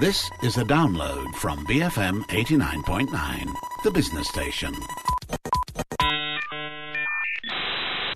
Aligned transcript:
This 0.00 0.30
is 0.42 0.56
a 0.56 0.64
download 0.64 1.34
from 1.34 1.66
BFM 1.66 2.24
89.9, 2.28 3.52
the 3.84 3.90
business 3.90 4.26
station. 4.28 4.74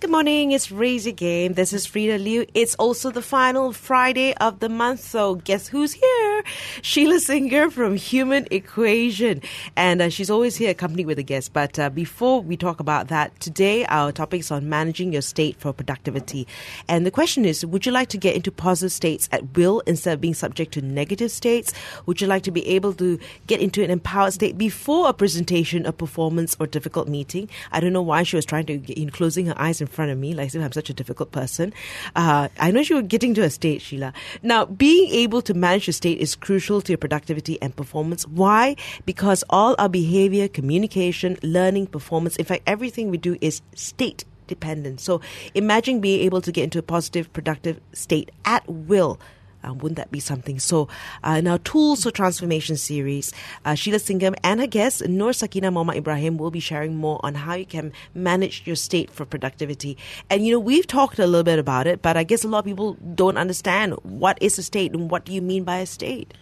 Good 0.00 0.10
morning, 0.10 0.52
it's 0.52 0.72
Raise 0.72 1.12
Game. 1.12 1.52
This 1.52 1.74
is 1.74 1.84
Frida 1.84 2.16
Liu. 2.16 2.46
It's 2.54 2.74
also 2.76 3.10
the 3.10 3.20
final 3.20 3.74
Friday 3.74 4.32
of 4.36 4.60
the 4.60 4.70
month, 4.70 5.00
so 5.00 5.34
guess 5.34 5.68
who's 5.68 5.92
here? 5.92 6.33
Sheila 6.82 7.16
Singam 7.16 7.72
from 7.72 7.96
Human 7.96 8.46
Equation. 8.50 9.40
And 9.76 10.02
uh, 10.02 10.08
she's 10.08 10.30
always 10.30 10.56
here 10.56 10.70
accompanied 10.70 11.06
with 11.06 11.18
a 11.18 11.22
guest. 11.22 11.52
But 11.52 11.78
uh, 11.78 11.90
before 11.90 12.40
we 12.40 12.56
talk 12.56 12.80
about 12.80 13.08
that, 13.08 13.38
today 13.40 13.84
our 13.86 14.12
topic 14.12 14.40
is 14.40 14.50
on 14.50 14.68
managing 14.68 15.12
your 15.12 15.22
state 15.22 15.56
for 15.58 15.72
productivity. 15.72 16.46
And 16.88 17.06
the 17.06 17.10
question 17.10 17.44
is 17.44 17.64
would 17.64 17.86
you 17.86 17.92
like 17.92 18.08
to 18.08 18.18
get 18.18 18.34
into 18.36 18.50
positive 18.50 18.92
states 18.92 19.28
at 19.32 19.56
will 19.56 19.80
instead 19.86 20.14
of 20.14 20.20
being 20.20 20.34
subject 20.34 20.72
to 20.74 20.82
negative 20.82 21.30
states? 21.30 21.72
Would 22.06 22.20
you 22.20 22.26
like 22.26 22.42
to 22.44 22.50
be 22.50 22.66
able 22.68 22.92
to 22.94 23.18
get 23.46 23.60
into 23.60 23.82
an 23.82 23.90
empowered 23.90 24.32
state 24.32 24.58
before 24.58 25.08
a 25.08 25.12
presentation, 25.12 25.86
a 25.86 25.92
performance, 25.92 26.56
or 26.60 26.66
difficult 26.66 27.08
meeting? 27.08 27.48
I 27.72 27.80
don't 27.80 27.92
know 27.92 28.02
why 28.02 28.22
she 28.22 28.36
was 28.36 28.44
trying 28.44 28.66
to 28.66 28.76
get 28.76 28.98
in 28.98 29.10
closing 29.10 29.46
her 29.46 29.54
eyes 29.56 29.80
in 29.80 29.86
front 29.86 30.10
of 30.10 30.18
me, 30.18 30.34
like 30.34 30.54
I'm 30.54 30.72
such 30.72 30.90
a 30.90 30.94
difficult 30.94 31.32
person. 31.32 31.72
Uh, 32.14 32.48
I 32.58 32.70
know 32.70 32.80
you 32.80 32.96
were 32.96 33.02
getting 33.02 33.34
to 33.34 33.42
a 33.42 33.50
state, 33.50 33.82
Sheila. 33.82 34.12
Now, 34.42 34.64
being 34.64 35.10
able 35.12 35.42
to 35.42 35.54
manage 35.54 35.86
your 35.86 35.92
state 35.92 36.18
is 36.18 36.33
crucial 36.36 36.80
to 36.82 36.92
your 36.92 36.98
productivity 36.98 37.60
and 37.62 37.74
performance. 37.74 38.26
Why? 38.26 38.76
Because 39.06 39.44
all 39.50 39.74
our 39.78 39.88
behavior, 39.88 40.48
communication, 40.48 41.38
learning, 41.42 41.88
performance, 41.88 42.36
in 42.36 42.44
fact, 42.44 42.62
everything 42.66 43.10
we 43.10 43.18
do 43.18 43.36
is 43.40 43.62
state 43.74 44.24
dependent. 44.46 45.00
So 45.00 45.20
imagine 45.54 46.00
being 46.00 46.20
able 46.20 46.40
to 46.42 46.52
get 46.52 46.64
into 46.64 46.78
a 46.78 46.82
positive, 46.82 47.32
productive 47.32 47.80
state 47.92 48.30
at 48.44 48.68
will 48.68 49.18
uh, 49.64 49.72
wouldn't 49.72 49.96
that 49.96 50.10
be 50.10 50.20
something? 50.20 50.58
So, 50.58 50.88
uh, 51.22 51.36
in 51.38 51.46
our 51.46 51.58
Tools 51.58 52.02
for 52.02 52.10
Transformation 52.10 52.76
series, 52.76 53.32
uh, 53.64 53.74
Sheila 53.74 53.98
Singam 53.98 54.34
and 54.42 54.60
her 54.60 54.66
guest, 54.66 55.06
Nur 55.08 55.32
Sakina 55.32 55.70
Mama 55.70 55.94
Ibrahim, 55.94 56.36
will 56.36 56.50
be 56.50 56.60
sharing 56.60 56.96
more 56.96 57.20
on 57.22 57.34
how 57.34 57.54
you 57.54 57.66
can 57.66 57.92
manage 58.14 58.66
your 58.66 58.76
state 58.76 59.10
for 59.10 59.24
productivity. 59.24 59.96
And, 60.30 60.46
you 60.46 60.52
know, 60.52 60.60
we've 60.60 60.86
talked 60.86 61.18
a 61.18 61.26
little 61.26 61.44
bit 61.44 61.58
about 61.58 61.86
it, 61.86 62.02
but 62.02 62.16
I 62.16 62.24
guess 62.24 62.44
a 62.44 62.48
lot 62.48 62.60
of 62.60 62.64
people 62.64 62.94
don't 63.14 63.38
understand 63.38 63.94
what 64.02 64.38
is 64.40 64.58
a 64.58 64.62
state 64.62 64.92
and 64.92 65.10
what 65.10 65.24
do 65.24 65.32
you 65.32 65.42
mean 65.42 65.64
by 65.64 65.78
a 65.78 65.86
state? 65.86 66.34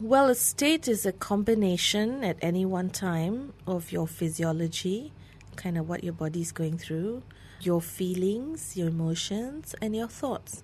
Well, 0.00 0.28
a 0.28 0.34
state 0.34 0.86
is 0.86 1.04
a 1.04 1.12
combination 1.12 2.22
at 2.22 2.36
any 2.40 2.64
one 2.64 2.90
time 2.90 3.52
of 3.66 3.90
your 3.90 4.06
physiology, 4.06 5.12
kind 5.56 5.76
of 5.76 5.88
what 5.88 6.04
your 6.04 6.12
body 6.12 6.40
is 6.40 6.52
going 6.52 6.78
through, 6.78 7.24
your 7.60 7.80
feelings, 7.80 8.76
your 8.76 8.88
emotions, 8.88 9.74
and 9.82 9.96
your 9.96 10.06
thoughts 10.06 10.62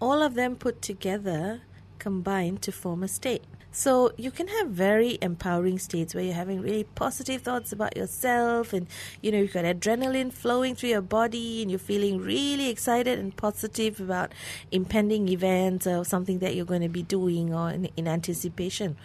all 0.00 0.22
of 0.22 0.34
them 0.34 0.56
put 0.56 0.82
together 0.82 1.62
combine 1.98 2.56
to 2.58 2.72
form 2.72 3.02
a 3.02 3.08
state. 3.08 3.44
So 3.72 4.10
you 4.16 4.32
can 4.32 4.48
have 4.48 4.70
very 4.70 5.16
empowering 5.22 5.78
states 5.78 6.12
where 6.12 6.24
you're 6.24 6.34
having 6.34 6.60
really 6.60 6.84
positive 6.84 7.42
thoughts 7.42 7.70
about 7.70 7.96
yourself 7.96 8.72
and 8.72 8.88
you 9.22 9.30
know 9.30 9.38
you've 9.38 9.52
got 9.52 9.64
adrenaline 9.64 10.32
flowing 10.32 10.74
through 10.74 10.88
your 10.88 11.02
body 11.02 11.62
and 11.62 11.70
you're 11.70 11.78
feeling 11.78 12.18
really 12.18 12.68
excited 12.68 13.16
and 13.16 13.36
positive 13.36 14.00
about 14.00 14.32
impending 14.72 15.28
events 15.28 15.86
or 15.86 16.04
something 16.04 16.40
that 16.40 16.56
you're 16.56 16.64
going 16.64 16.82
to 16.82 16.88
be 16.88 17.04
doing 17.04 17.54
or 17.54 17.70
in, 17.70 17.88
in 17.96 18.08
anticipation. 18.08 18.96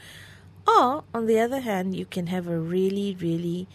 Or 0.67 1.03
on 1.13 1.27
the 1.27 1.39
other 1.39 1.59
hand, 1.59 1.95
you 1.95 2.07
can 2.07 2.27
have 2.27 2.47
a 2.47 2.57
really 2.57 3.15
really 3.19 3.67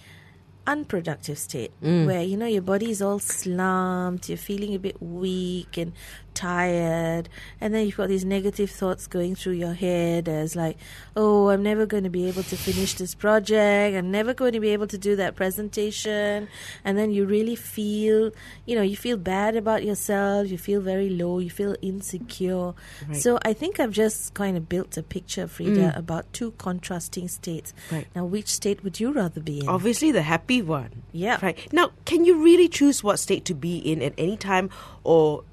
unproductive 0.67 1.39
state 1.39 1.73
mm. 1.83 2.07
where 2.07 2.23
you 2.23 2.37
know 2.37 2.47
your 2.47 2.62
body 2.62 2.91
is 2.91 3.01
all 3.01 3.19
slumped 3.19 4.29
you're 4.29 4.39
feeling 4.39 4.75
a 4.75 4.79
bit 4.79 5.01
weak 5.03 5.77
and 5.79 5.93
tired 6.41 7.29
and 7.61 7.75
then 7.75 7.85
you've 7.87 7.97
got 7.97 8.09
these 8.09 8.25
negative 8.25 8.71
thoughts 8.71 9.07
going 9.07 9.35
through 9.35 9.59
your 9.65 9.75
head 9.75 10.29
as 10.29 10.55
like 10.57 10.77
oh 11.17 11.51
i'm 11.51 11.63
never 11.63 11.85
going 11.87 12.05
to 12.05 12.11
be 12.11 12.27
able 12.27 12.43
to 12.43 12.57
finish 12.57 12.95
this 12.95 13.15
project. 13.15 13.97
I'm 13.97 14.11
never 14.11 14.33
going 14.35 14.53
to 14.53 14.61
be 14.61 14.71
able 14.71 14.87
to 14.89 14.99
do 14.99 15.17
that 15.17 15.37
presentation. 15.37 16.49
And 16.85 16.99
then 16.99 17.11
you 17.11 17.27
really 17.27 17.57
feel 17.57 18.33
you 18.67 18.75
know 18.77 18.83
you 18.83 18.97
feel 18.97 19.17
bad 19.17 19.56
about 19.56 19.84
yourself. 19.84 20.49
You 20.49 20.59
feel 20.59 20.81
very 20.81 21.11
low. 21.11 21.39
You 21.39 21.50
feel 21.50 21.77
insecure. 21.83 22.75
Right. 23.09 23.17
so 23.17 23.39
i 23.45 23.53
think 23.53 23.81
i've 23.81 23.93
just 23.93 24.34
kind 24.34 24.56
of 24.56 24.69
built 24.69 24.97
a 24.97 25.03
picture 25.03 25.47
frida 25.47 25.93
mm. 25.93 25.97
about 25.97 26.33
two 26.33 26.53
contrasting 26.53 27.29
states. 27.29 27.73
Right. 27.91 28.06
now 28.15 28.25
which 28.25 28.49
state 28.49 28.84
would 28.84 29.00
you 29.00 29.12
rather 29.12 29.41
be 29.41 29.61
in? 29.61 29.69
Obviously 29.69 30.12
the 30.12 30.23
happy 30.23 30.62
one. 30.62 31.03
Yeah. 31.12 31.39
Right. 31.43 31.59
Now 31.73 31.91
can 32.05 32.25
you 32.25 32.43
really 32.43 32.69
choose 32.69 33.03
what 33.03 33.19
state 33.19 33.45
to 33.47 33.55
be 33.55 33.79
in 33.79 34.03
at 34.03 34.15
any 34.19 34.37
time 34.37 34.71
or 35.05 35.45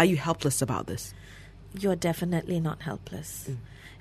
are 0.00 0.06
you 0.06 0.16
helpless 0.16 0.62
about 0.62 0.86
this? 0.86 1.12
You're 1.78 1.94
definitely 1.94 2.58
not 2.58 2.80
helpless. 2.80 3.48
Mm. 3.50 3.56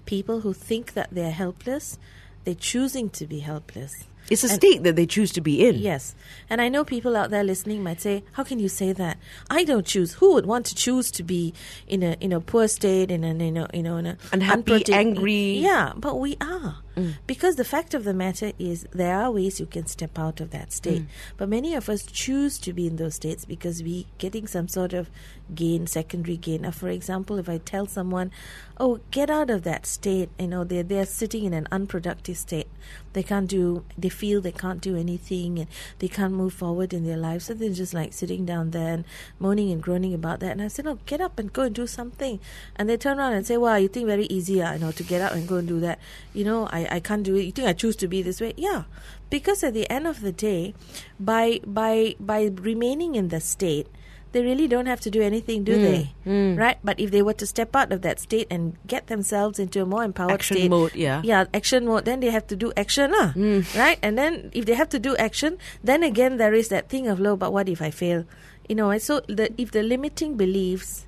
People 0.05 0.39
who 0.39 0.53
think 0.53 0.93
that 0.93 1.09
they're 1.11 1.29
helpless, 1.29 1.99
they're 2.45 2.55
choosing 2.55 3.09
to 3.09 3.27
be 3.27 3.39
helpless. 3.39 4.05
It's 4.29 4.45
a 4.45 4.47
and 4.47 4.55
state 4.55 4.83
that 4.83 4.95
they 4.95 5.05
choose 5.05 5.33
to 5.33 5.41
be 5.41 5.67
in. 5.67 5.75
Yes. 5.75 6.15
And 6.49 6.61
I 6.61 6.69
know 6.69 6.85
people 6.85 7.17
out 7.17 7.31
there 7.31 7.43
listening 7.43 7.83
might 7.83 7.99
say, 7.99 8.23
How 8.31 8.45
can 8.45 8.59
you 8.59 8.69
say 8.69 8.93
that? 8.93 9.17
I 9.49 9.65
don't 9.65 9.85
choose. 9.85 10.13
Who 10.13 10.35
would 10.35 10.45
want 10.45 10.67
to 10.67 10.75
choose 10.75 11.11
to 11.11 11.23
be 11.23 11.53
in 11.85 12.01
a 12.01 12.15
in 12.21 12.31
a 12.31 12.39
poor 12.39 12.69
state, 12.69 13.11
in 13.11 13.25
a 13.25 13.33
you 13.33 13.51
know, 13.51 13.67
you 13.73 13.83
know, 13.83 13.97
in 13.97 14.05
a 14.05 14.17
unhappy, 14.31 14.93
angry 14.93 15.57
Yeah, 15.57 15.91
but 15.97 16.17
we 16.17 16.37
are. 16.39 16.77
Mm. 16.95 17.15
Because 17.27 17.55
the 17.55 17.63
fact 17.65 17.93
of 17.93 18.03
the 18.03 18.13
matter 18.13 18.51
is, 18.59 18.85
there 18.91 19.15
are 19.15 19.31
ways 19.31 19.59
you 19.59 19.65
can 19.65 19.85
step 19.85 20.17
out 20.17 20.41
of 20.41 20.51
that 20.51 20.71
state. 20.73 21.03
Mm. 21.03 21.07
But 21.37 21.49
many 21.49 21.75
of 21.75 21.89
us 21.89 22.05
choose 22.05 22.57
to 22.59 22.73
be 22.73 22.87
in 22.87 22.97
those 22.97 23.15
states 23.15 23.45
because 23.45 23.83
we 23.83 24.07
getting 24.17 24.47
some 24.47 24.67
sort 24.67 24.93
of 24.93 25.09
gain, 25.53 25.87
secondary 25.87 26.37
gain. 26.37 26.61
Now, 26.61 26.71
for 26.71 26.89
example, 26.89 27.37
if 27.37 27.49
I 27.49 27.57
tell 27.57 27.85
someone, 27.87 28.31
"Oh, 28.79 28.99
get 29.11 29.29
out 29.29 29.49
of 29.49 29.63
that 29.63 29.85
state," 29.85 30.29
you 30.39 30.47
know, 30.47 30.63
they're 30.63 30.83
they're 30.83 31.05
sitting 31.05 31.45
in 31.45 31.53
an 31.53 31.67
unproductive 31.71 32.37
state. 32.37 32.67
They 33.13 33.23
can't 33.23 33.47
do. 33.47 33.83
They 33.97 34.09
feel 34.09 34.41
they 34.41 34.51
can't 34.51 34.81
do 34.81 34.95
anything, 34.95 35.59
and 35.59 35.67
they 35.99 36.07
can't 36.07 36.33
move 36.33 36.53
forward 36.53 36.93
in 36.93 37.05
their 37.05 37.17
lives. 37.17 37.45
So 37.45 37.53
they're 37.53 37.71
just 37.71 37.93
like 37.93 38.13
sitting 38.13 38.45
down 38.45 38.71
there 38.71 38.93
and 38.93 39.05
moaning 39.39 39.71
and 39.71 39.81
groaning 39.81 40.13
about 40.13 40.39
that. 40.41 40.51
And 40.51 40.61
I 40.61 40.67
said, 40.67 40.85
"No, 40.85 40.99
get 41.05 41.21
up 41.21 41.39
and 41.39 41.51
go 41.51 41.63
and 41.63 41.75
do 41.75 41.87
something." 41.87 42.39
And 42.75 42.89
they 42.89 42.97
turn 42.97 43.19
around 43.19 43.33
and 43.33 43.45
say, 43.45 43.57
"Wow, 43.57 43.75
you 43.75 43.87
think 43.87 44.05
very 44.05 44.25
easy, 44.25 44.61
uh, 44.61 44.73
you 44.73 44.79
know, 44.79 44.91
to 44.91 45.03
get 45.03 45.21
up 45.21 45.33
and 45.33 45.47
go 45.47 45.57
and 45.57 45.67
do 45.67 45.79
that? 45.79 45.99
You 46.33 46.43
know, 46.43 46.67
I 46.71 46.78
I 46.87 46.99
can't 46.99 47.23
do 47.23 47.35
it. 47.35 47.43
You 47.43 47.51
think 47.51 47.67
I 47.67 47.73
choose 47.73 47.95
to 47.97 48.07
be 48.07 48.21
this 48.21 48.39
way? 48.39 48.53
Yeah, 48.57 48.83
because 49.29 49.63
at 49.63 49.73
the 49.73 49.89
end 49.89 50.07
of 50.07 50.21
the 50.21 50.31
day, 50.31 50.73
by 51.19 51.59
by 51.65 52.15
by 52.19 52.51
remaining 52.53 53.15
in 53.15 53.29
the 53.29 53.39
state, 53.39 53.87
they 54.31 54.43
really 54.43 54.67
don't 54.67 54.85
have 54.85 55.01
to 55.01 55.09
do 55.09 55.21
anything, 55.21 55.63
do 55.63 55.75
mm, 55.75 55.81
they? 55.81 56.13
Mm. 56.25 56.57
Right? 56.57 56.77
But 56.83 56.99
if 56.99 57.11
they 57.11 57.21
were 57.21 57.33
to 57.33 57.45
step 57.45 57.75
out 57.75 57.91
of 57.91 58.01
that 58.03 58.19
state 58.19 58.47
and 58.49 58.77
get 58.85 59.07
themselves 59.07 59.57
into 59.59 59.81
a 59.81 59.85
more 59.85 60.03
empowered 60.03 60.33
action 60.33 60.57
state, 60.57 60.69
mode, 60.69 60.95
yeah, 60.95 61.21
yeah, 61.23 61.45
action 61.53 61.85
mode, 61.85 62.05
then 62.05 62.19
they 62.19 62.29
have 62.29 62.45
to 62.47 62.55
do 62.55 62.71
action, 62.77 63.13
uh, 63.13 63.33
mm. 63.35 63.65
right? 63.77 63.97
And 64.01 64.17
then 64.17 64.51
if 64.53 64.65
they 64.65 64.75
have 64.75 64.89
to 64.89 64.99
do 64.99 65.15
action, 65.17 65.57
then 65.83 66.03
again 66.03 66.37
there 66.37 66.53
is 66.53 66.69
that 66.69 66.89
thing 66.89 67.07
of 67.07 67.19
low. 67.19 67.35
But 67.35 67.53
what 67.53 67.67
if 67.67 67.81
I 67.81 67.89
fail? 67.89 68.25
You 68.67 68.75
know, 68.75 68.95
so 68.99 69.21
the 69.27 69.49
if 69.57 69.71
the 69.71 69.81
limiting 69.81 70.37
beliefs 70.37 71.07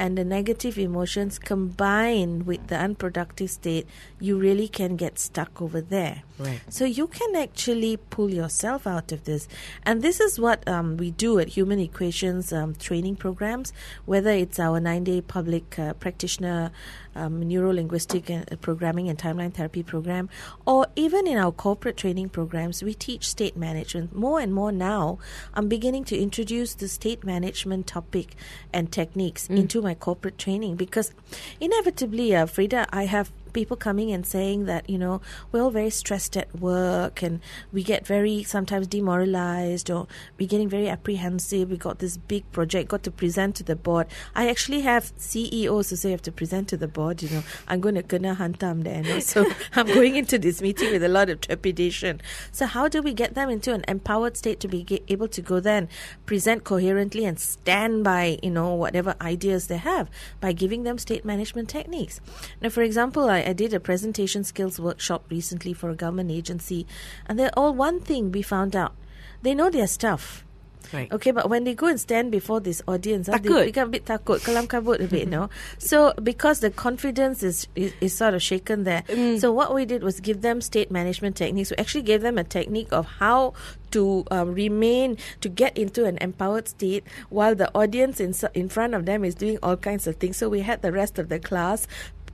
and 0.00 0.16
the 0.16 0.24
negative 0.24 0.78
emotions 0.78 1.38
combine 1.38 2.46
with 2.46 2.68
the 2.68 2.76
unproductive 2.76 3.50
state, 3.50 3.86
you 4.18 4.38
really 4.38 4.66
can 4.66 4.96
get 4.96 5.18
stuck 5.18 5.60
over 5.60 5.82
there. 5.82 6.22
Right. 6.40 6.60
So 6.70 6.86
you 6.86 7.06
can 7.06 7.36
actually 7.36 7.98
pull 7.98 8.32
yourself 8.32 8.86
out 8.86 9.12
of 9.12 9.24
this. 9.24 9.46
And 9.84 10.00
this 10.00 10.20
is 10.20 10.40
what 10.40 10.66
um, 10.66 10.96
we 10.96 11.10
do 11.10 11.38
at 11.38 11.48
Human 11.48 11.78
Equations 11.78 12.50
um, 12.50 12.74
training 12.74 13.16
programs, 13.16 13.74
whether 14.06 14.30
it's 14.30 14.58
our 14.58 14.80
nine 14.80 15.04
day 15.04 15.20
public 15.20 15.78
uh, 15.78 15.92
practitioner 15.94 16.72
um, 17.14 17.42
neuro 17.42 17.72
linguistic 17.72 18.30
uh, 18.30 18.44
programming 18.60 19.08
and 19.08 19.18
timeline 19.18 19.52
therapy 19.52 19.82
program, 19.82 20.28
or 20.66 20.86
even 20.96 21.26
in 21.26 21.36
our 21.36 21.52
corporate 21.52 21.96
training 21.96 22.28
programs, 22.28 22.82
we 22.82 22.94
teach 22.94 23.28
state 23.28 23.56
management. 23.56 24.14
More 24.14 24.40
and 24.40 24.54
more 24.54 24.72
now, 24.72 25.18
I'm 25.54 25.68
beginning 25.68 26.04
to 26.04 26.18
introduce 26.18 26.74
the 26.74 26.88
state 26.88 27.24
management 27.24 27.86
topic 27.86 28.34
and 28.72 28.90
techniques 28.90 29.48
mm. 29.48 29.58
into 29.58 29.82
my 29.82 29.94
corporate 29.94 30.38
training 30.38 30.76
because 30.76 31.12
inevitably, 31.60 32.34
uh, 32.34 32.46
Frida, 32.46 32.86
I 32.90 33.04
have 33.06 33.32
people 33.52 33.76
coming 33.76 34.10
and 34.12 34.26
saying 34.26 34.66
that 34.66 34.88
you 34.88 34.98
know 34.98 35.20
we're 35.52 35.62
all 35.62 35.70
very 35.70 35.90
stressed 35.90 36.36
at 36.36 36.54
work 36.58 37.22
and 37.22 37.40
we 37.72 37.82
get 37.82 38.06
very 38.06 38.42
sometimes 38.42 38.86
demoralized 38.86 39.90
or 39.90 40.06
we're 40.38 40.48
getting 40.48 40.68
very 40.68 40.88
apprehensive. 40.88 41.70
We 41.70 41.76
got 41.76 41.98
this 41.98 42.16
big 42.16 42.50
project 42.52 42.88
got 42.88 43.02
to 43.04 43.10
present 43.10 43.56
to 43.56 43.64
the 43.64 43.76
board. 43.76 44.06
I 44.34 44.48
actually 44.48 44.80
have 44.82 45.12
ceos 45.16 45.90
who 45.90 45.96
say 45.96 46.10
i 46.10 46.12
have 46.12 46.22
to 46.22 46.32
present 46.32 46.68
to 46.68 46.76
the 46.76 46.88
board 46.88 47.22
you 47.22 47.30
know. 47.30 47.42
I'm 47.68 47.80
going 47.80 47.94
to 47.94 48.02
kena 48.02 48.36
hantam 48.36 48.84
there 48.84 49.02
you 49.04 49.20
so 49.20 49.46
i'm 49.74 49.86
going 49.86 50.16
into 50.16 50.38
this 50.38 50.60
meeting 50.60 50.92
with 50.92 51.02
a 51.02 51.08
lot 51.08 51.30
of 51.30 51.40
trepidation. 51.40 52.20
So 52.52 52.66
how 52.66 52.88
do 52.88 53.02
we 53.02 53.12
get 53.14 53.34
them 53.34 53.50
into 53.50 53.72
an 53.72 53.84
empowered 53.88 54.36
state 54.36 54.60
to 54.60 54.68
be 54.68 55.02
able 55.08 55.28
to 55.28 55.40
go 55.40 55.60
there 55.60 55.78
and 55.78 55.88
present 56.26 56.64
coherently 56.64 57.24
and 57.24 57.38
stand 57.38 58.04
by 58.04 58.38
you 58.42 58.50
know 58.50 58.74
whatever 58.74 59.14
ideas 59.20 59.66
they 59.66 59.76
have 59.76 60.10
by 60.40 60.52
giving 60.52 60.82
them 60.84 60.98
state 60.98 61.24
management 61.24 61.68
techniques? 61.68 62.20
Now 62.60 62.68
for 62.68 62.82
example 62.82 63.28
I 63.28 63.39
I, 63.40 63.50
I 63.50 63.52
did 63.52 63.74
a 63.74 63.80
presentation 63.80 64.44
skills 64.44 64.78
workshop 64.78 65.24
recently 65.30 65.72
for 65.72 65.90
a 65.90 65.94
government 65.94 66.30
agency, 66.30 66.86
and 67.26 67.38
they're 67.38 67.56
all 67.56 67.74
one 67.74 68.00
thing 68.00 68.32
we 68.32 68.42
found 68.42 68.76
out. 68.76 68.94
They 69.42 69.54
know 69.54 69.70
their 69.70 69.86
stuff, 69.86 70.44
Right. 70.92 71.12
Okay, 71.12 71.30
but 71.30 71.48
when 71.48 71.64
they 71.64 71.74
go 71.74 71.86
and 71.86 72.00
stand 72.00 72.32
before 72.32 72.60
this 72.60 72.82
audience, 72.88 73.28
ah, 73.28 73.38
they 73.38 73.66
become 73.66 73.88
a 73.88 73.90
bit 73.92 74.04
takut, 74.06 74.40
kalam 74.42 74.66
kabut 74.66 75.00
a 75.00 75.06
bit, 75.06 75.28
no? 75.28 75.48
So 75.78 76.12
because 76.22 76.60
the 76.60 76.70
confidence 76.70 77.42
is, 77.42 77.68
is, 77.76 77.92
is 78.00 78.16
sort 78.16 78.34
of 78.34 78.42
shaken 78.42 78.84
there. 78.84 79.02
Mm. 79.06 79.40
So 79.40 79.52
what 79.52 79.74
we 79.74 79.84
did 79.84 80.02
was 80.02 80.20
give 80.20 80.42
them 80.42 80.60
state 80.60 80.90
management 80.90 81.36
techniques. 81.36 81.70
We 81.70 81.76
actually 81.76 82.02
gave 82.02 82.22
them 82.22 82.38
a 82.38 82.44
technique 82.44 82.92
of 82.92 83.06
how 83.06 83.54
to 83.92 84.24
um, 84.30 84.54
remain, 84.54 85.16
to 85.40 85.48
get 85.48 85.76
into 85.78 86.04
an 86.04 86.18
empowered 86.20 86.68
state 86.68 87.04
while 87.28 87.54
the 87.54 87.70
audience 87.74 88.20
in, 88.20 88.34
in 88.54 88.68
front 88.68 88.94
of 88.94 89.06
them 89.06 89.24
is 89.24 89.34
doing 89.34 89.58
all 89.62 89.76
kinds 89.76 90.06
of 90.06 90.16
things. 90.16 90.36
So 90.36 90.48
we 90.48 90.60
had 90.60 90.82
the 90.82 90.92
rest 90.92 91.18
of 91.18 91.28
the 91.28 91.38
class 91.38 91.86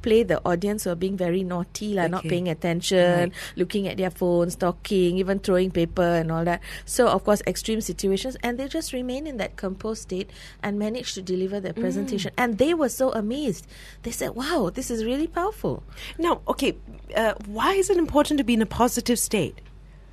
play 0.06 0.22
the 0.22 0.40
audience 0.46 0.86
were 0.86 0.94
being 0.94 1.16
very 1.16 1.42
naughty, 1.42 1.88
like 1.98 2.10
not 2.12 2.22
paying 2.22 2.48
attention, 2.48 3.32
looking 3.56 3.88
at 3.88 3.96
their 3.96 4.10
phones, 4.10 4.54
talking, 4.54 5.18
even 5.18 5.40
throwing 5.40 5.70
paper 5.70 6.10
and 6.20 6.30
all 6.30 6.44
that. 6.44 6.60
So, 6.84 7.08
of 7.08 7.24
course, 7.24 7.42
extreme 7.46 7.80
situations, 7.80 8.36
and 8.42 8.56
they 8.58 8.68
just 8.68 8.92
remain 8.92 9.26
in 9.26 9.36
that 9.38 9.56
composed 9.56 10.02
state 10.02 10.30
and 10.62 10.78
managed 10.78 11.14
to 11.16 11.22
deliver 11.22 11.58
their 11.58 11.72
presentation. 11.72 12.30
And 12.38 12.58
they 12.58 12.72
were 12.72 12.88
so 12.88 13.12
amazed. 13.12 13.66
They 14.02 14.12
said, 14.12 14.36
"Wow, 14.36 14.70
this 14.72 14.90
is 14.90 15.04
really 15.04 15.26
powerful." 15.26 15.82
Now, 16.18 16.40
okay, 16.46 16.76
uh, 17.16 17.34
why 17.46 17.72
is 17.74 17.90
it 17.90 17.96
important 17.96 18.38
to 18.38 18.44
be 18.44 18.54
in 18.54 18.62
a 18.62 18.66
positive 18.66 19.18
state? 19.18 19.60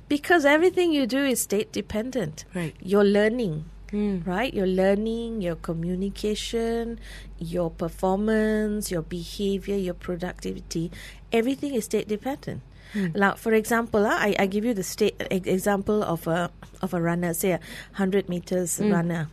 Because 0.08 0.44
everything 0.44 0.92
you 0.92 1.06
do 1.06 1.22
is 1.24 1.40
state 1.40 1.72
dependent. 1.72 2.44
Right. 2.52 2.74
You're 2.82 3.04
learning, 3.18 3.64
Mm. 3.94 4.26
right? 4.26 4.52
You're 4.52 4.66
learning, 4.66 5.40
your 5.40 5.54
communication, 5.54 6.98
your 7.38 7.70
performance, 7.70 8.90
your 8.90 9.02
behavior, 9.02 9.76
your 9.76 9.94
productivity. 9.94 10.90
Everything 11.30 11.74
is 11.74 11.84
state 11.84 12.08
dependent. 12.08 12.62
Mm. 12.92 13.14
Now, 13.14 13.34
for 13.34 13.52
example, 13.52 14.04
ah, 14.04 14.18
I, 14.18 14.34
I 14.36 14.46
give 14.46 14.64
you 14.64 14.74
the 14.74 14.82
state 14.82 15.14
example 15.30 16.02
of 16.02 16.26
a 16.26 16.50
of 16.82 16.92
a 16.92 17.00
runner, 17.00 17.34
say 17.34 17.52
a 17.52 17.60
hundred 17.92 18.28
meters 18.28 18.80
mm. 18.80 18.92
runner. 18.92 19.30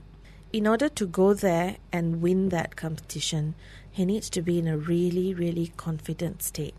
In 0.53 0.67
order 0.67 0.89
to 0.89 1.07
go 1.07 1.33
there 1.33 1.77
and 1.91 2.21
win 2.21 2.49
that 2.49 2.75
competition, 2.75 3.55
he 3.91 4.05
needs 4.05 4.29
to 4.31 4.41
be 4.41 4.57
in 4.57 4.67
a 4.67 4.77
really, 4.77 5.33
really 5.33 5.73
confident 5.75 6.41
state, 6.41 6.73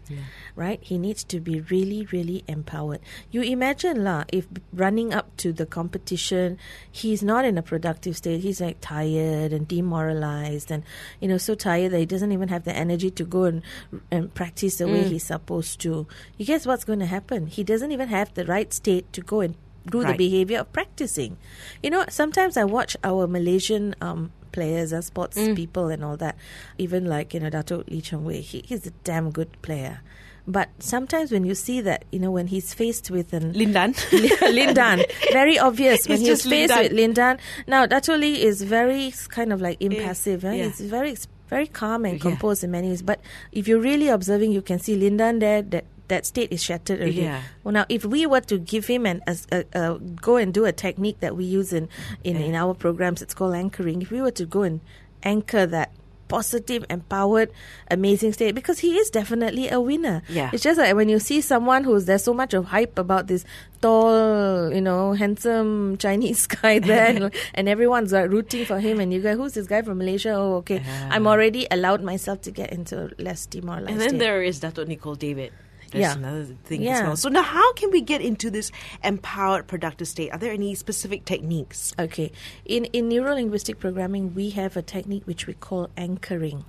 right? 0.56 0.80
He 0.82 0.96
needs 0.96 1.22
to 1.24 1.40
be 1.40 1.60
really, 1.60 2.08
really 2.10 2.42
empowered. 2.48 3.00
You 3.30 3.42
imagine, 3.42 4.02
lah, 4.02 4.24
if 4.32 4.46
running 4.72 5.12
up 5.12 5.36
to 5.44 5.52
the 5.52 5.66
competition, 5.66 6.56
he's 6.90 7.22
not 7.22 7.44
in 7.44 7.58
a 7.58 7.62
productive 7.62 8.16
state. 8.16 8.40
He's 8.40 8.60
like 8.60 8.80
tired 8.80 9.52
and 9.52 9.68
demoralized, 9.68 10.72
and 10.72 10.84
you 11.20 11.28
know, 11.28 11.36
so 11.36 11.54
tired 11.54 11.92
that 11.92 11.98
he 11.98 12.06
doesn't 12.06 12.32
even 12.32 12.48
have 12.48 12.64
the 12.64 12.74
energy 12.74 13.10
to 13.10 13.24
go 13.24 13.44
and 13.44 13.62
and 14.10 14.32
practice 14.32 14.78
the 14.78 14.88
way 14.88 15.04
he's 15.04 15.24
supposed 15.24 15.80
to. 15.84 16.06
You 16.38 16.46
guess 16.46 16.64
what's 16.64 16.84
going 16.84 17.00
to 17.00 17.06
happen? 17.06 17.46
He 17.46 17.62
doesn't 17.62 17.92
even 17.92 18.08
have 18.08 18.32
the 18.32 18.46
right 18.46 18.72
state 18.72 19.12
to 19.12 19.20
go 19.20 19.40
and 19.40 19.54
do 19.90 20.00
the 20.04 20.14
behavior 20.14 20.60
of 20.60 20.72
practicing. 20.72 21.36
You 21.82 21.90
know, 21.90 22.04
sometimes 22.08 22.56
I 22.56 22.64
watch 22.64 22.96
our 23.04 23.26
Malaysian 23.26 23.94
um, 24.00 24.32
players, 24.52 24.92
uh, 24.92 25.00
sports 25.00 25.36
people, 25.56 25.88
and 25.88 26.04
all 26.04 26.16
that. 26.18 26.36
Even 26.78 27.06
like 27.06 27.34
you 27.34 27.40
know, 27.40 27.50
Dato 27.50 27.82
Lee 27.88 28.00
Chong 28.00 28.24
Wei, 28.24 28.40
he, 28.40 28.62
he's 28.66 28.86
a 28.86 28.90
damn 29.04 29.30
good 29.30 29.50
player. 29.62 30.00
But 30.46 30.70
sometimes 30.80 31.30
when 31.30 31.44
you 31.44 31.54
see 31.54 31.80
that, 31.82 32.04
you 32.10 32.18
know, 32.18 32.32
when 32.32 32.48
he's 32.48 32.74
faced 32.74 33.10
with 33.12 33.32
an 33.32 33.52
Lin 33.52 33.72
Dan. 33.72 33.94
Lindan, 33.94 35.04
very 35.32 35.56
obvious 35.58 36.08
when 36.08 36.18
It's 36.20 36.28
he's 36.28 36.42
faced 36.42 36.46
Lin 36.50 36.68
Dan. 36.68 36.82
with 36.82 36.92
Lin 36.92 37.12
Dan. 37.12 37.38
Now, 37.68 37.86
Dato 37.86 38.16
Lee 38.16 38.42
is 38.42 38.60
very 38.62 39.12
kind 39.28 39.52
of 39.52 39.60
like 39.60 39.80
impassive. 39.80 40.44
eh? 40.44 40.52
yeah. 40.54 40.64
He's 40.64 40.80
very 40.80 41.14
very 41.52 41.66
calm 41.68 42.04
and 42.08 42.14
Yeah. 42.16 42.22
composed 42.28 42.64
in 42.64 42.70
many 42.70 42.88
ways. 42.88 43.02
But 43.02 43.20
if 43.52 43.68
you're 43.68 43.84
really 43.90 44.08
observing, 44.08 44.52
you 44.56 44.62
can 44.62 44.78
see 44.78 44.94
Lin 44.96 45.16
Dan 45.18 45.38
there. 45.38 45.60
That 45.62 45.84
that 46.08 46.26
state 46.26 46.50
is 46.52 46.62
shattered 46.62 47.00
already. 47.00 47.22
Yeah. 47.28 47.40
Well, 47.62 47.72
now 47.78 47.84
if 47.88 48.04
we 48.04 48.26
were 48.26 48.40
to 48.52 48.56
give 48.58 48.84
him 48.86 49.06
an 49.06 49.22
as 49.26 49.46
a, 49.52 49.64
a, 49.72 49.98
go 50.28 50.36
and 50.36 50.52
do 50.52 50.64
a 50.64 50.72
technique 50.72 51.20
that 51.20 51.36
we 51.36 51.44
use 51.44 51.72
in 51.72 51.88
in, 52.24 52.36
in 52.36 52.54
our 52.54 52.74
programs, 52.74 53.22
it's 53.22 53.34
called 53.34 53.54
anchoring. 53.54 54.02
If 54.02 54.10
we 54.10 54.20
were 54.20 54.32
to 54.42 54.46
go 54.46 54.62
and 54.62 54.80
anchor 55.22 55.64
that 55.66 55.90
positive, 56.32 56.80
empowered, 56.88 57.52
amazing 57.90 58.32
state, 58.32 58.54
because 58.54 58.78
he 58.78 58.96
is 58.96 59.10
definitely 59.10 59.68
a 59.68 59.78
winner. 59.78 60.22
Yeah. 60.32 60.48
It's 60.50 60.62
just 60.62 60.80
like 60.80 60.96
when 60.96 61.10
you 61.12 61.18
see 61.20 61.42
someone 61.44 61.84
who's 61.84 62.06
there's 62.06 62.24
so 62.24 62.32
much 62.32 62.54
of 62.54 62.64
hype 62.72 62.98
about 62.98 63.26
this 63.26 63.44
tall, 63.82 64.72
you 64.72 64.80
know, 64.80 65.12
handsome 65.12 65.98
Chinese 65.98 66.46
guy 66.56 66.78
there, 66.78 67.04
and, 67.12 67.34
and 67.54 67.68
everyone's 67.68 68.16
like 68.16 68.30
rooting 68.30 68.64
for 68.64 68.80
him, 68.80 68.98
and 68.98 69.12
you 69.12 69.20
go, 69.20 69.36
who's 69.36 69.52
this 69.52 69.66
guy 69.66 69.82
from 69.82 69.98
Malaysia? 69.98 70.32
Oh, 70.32 70.64
okay. 70.64 70.80
I'm 71.12 71.26
already 71.28 71.68
allowed 71.70 72.00
myself 72.02 72.40
to 72.48 72.50
get 72.50 72.72
into 72.72 73.12
less 73.18 73.44
demoralized. 73.44 73.90
And 73.90 74.00
then 74.00 74.16
state. 74.16 74.24
there 74.24 74.42
is 74.42 74.58
Dato 74.58 74.84
Nicol 74.88 75.14
David. 75.14 75.52
There's 75.92 76.02
Yeah. 76.02 76.14
another 76.16 76.46
thing 76.64 76.80
as 76.80 76.86
Yeah. 76.86 77.06
well. 77.08 77.16
So 77.16 77.28
now 77.28 77.42
how 77.42 77.72
can 77.74 77.90
we 77.90 78.00
get 78.00 78.20
into 78.22 78.50
this 78.50 78.70
empowered 79.04 79.66
productive 79.68 80.08
state? 80.08 80.30
Are 80.32 80.38
there 80.38 80.52
any 80.52 80.74
specific 80.74 81.24
techniques? 81.26 81.92
Okay. 81.98 82.32
In 82.64 82.86
in 82.86 83.08
neuro 83.08 83.34
linguistic 83.34 83.78
programming, 83.78 84.34
we 84.34 84.50
have 84.50 84.76
a 84.76 84.82
technique 84.82 85.26
which 85.26 85.46
we 85.46 85.52
call 85.54 85.90
anchoring. 85.96 86.64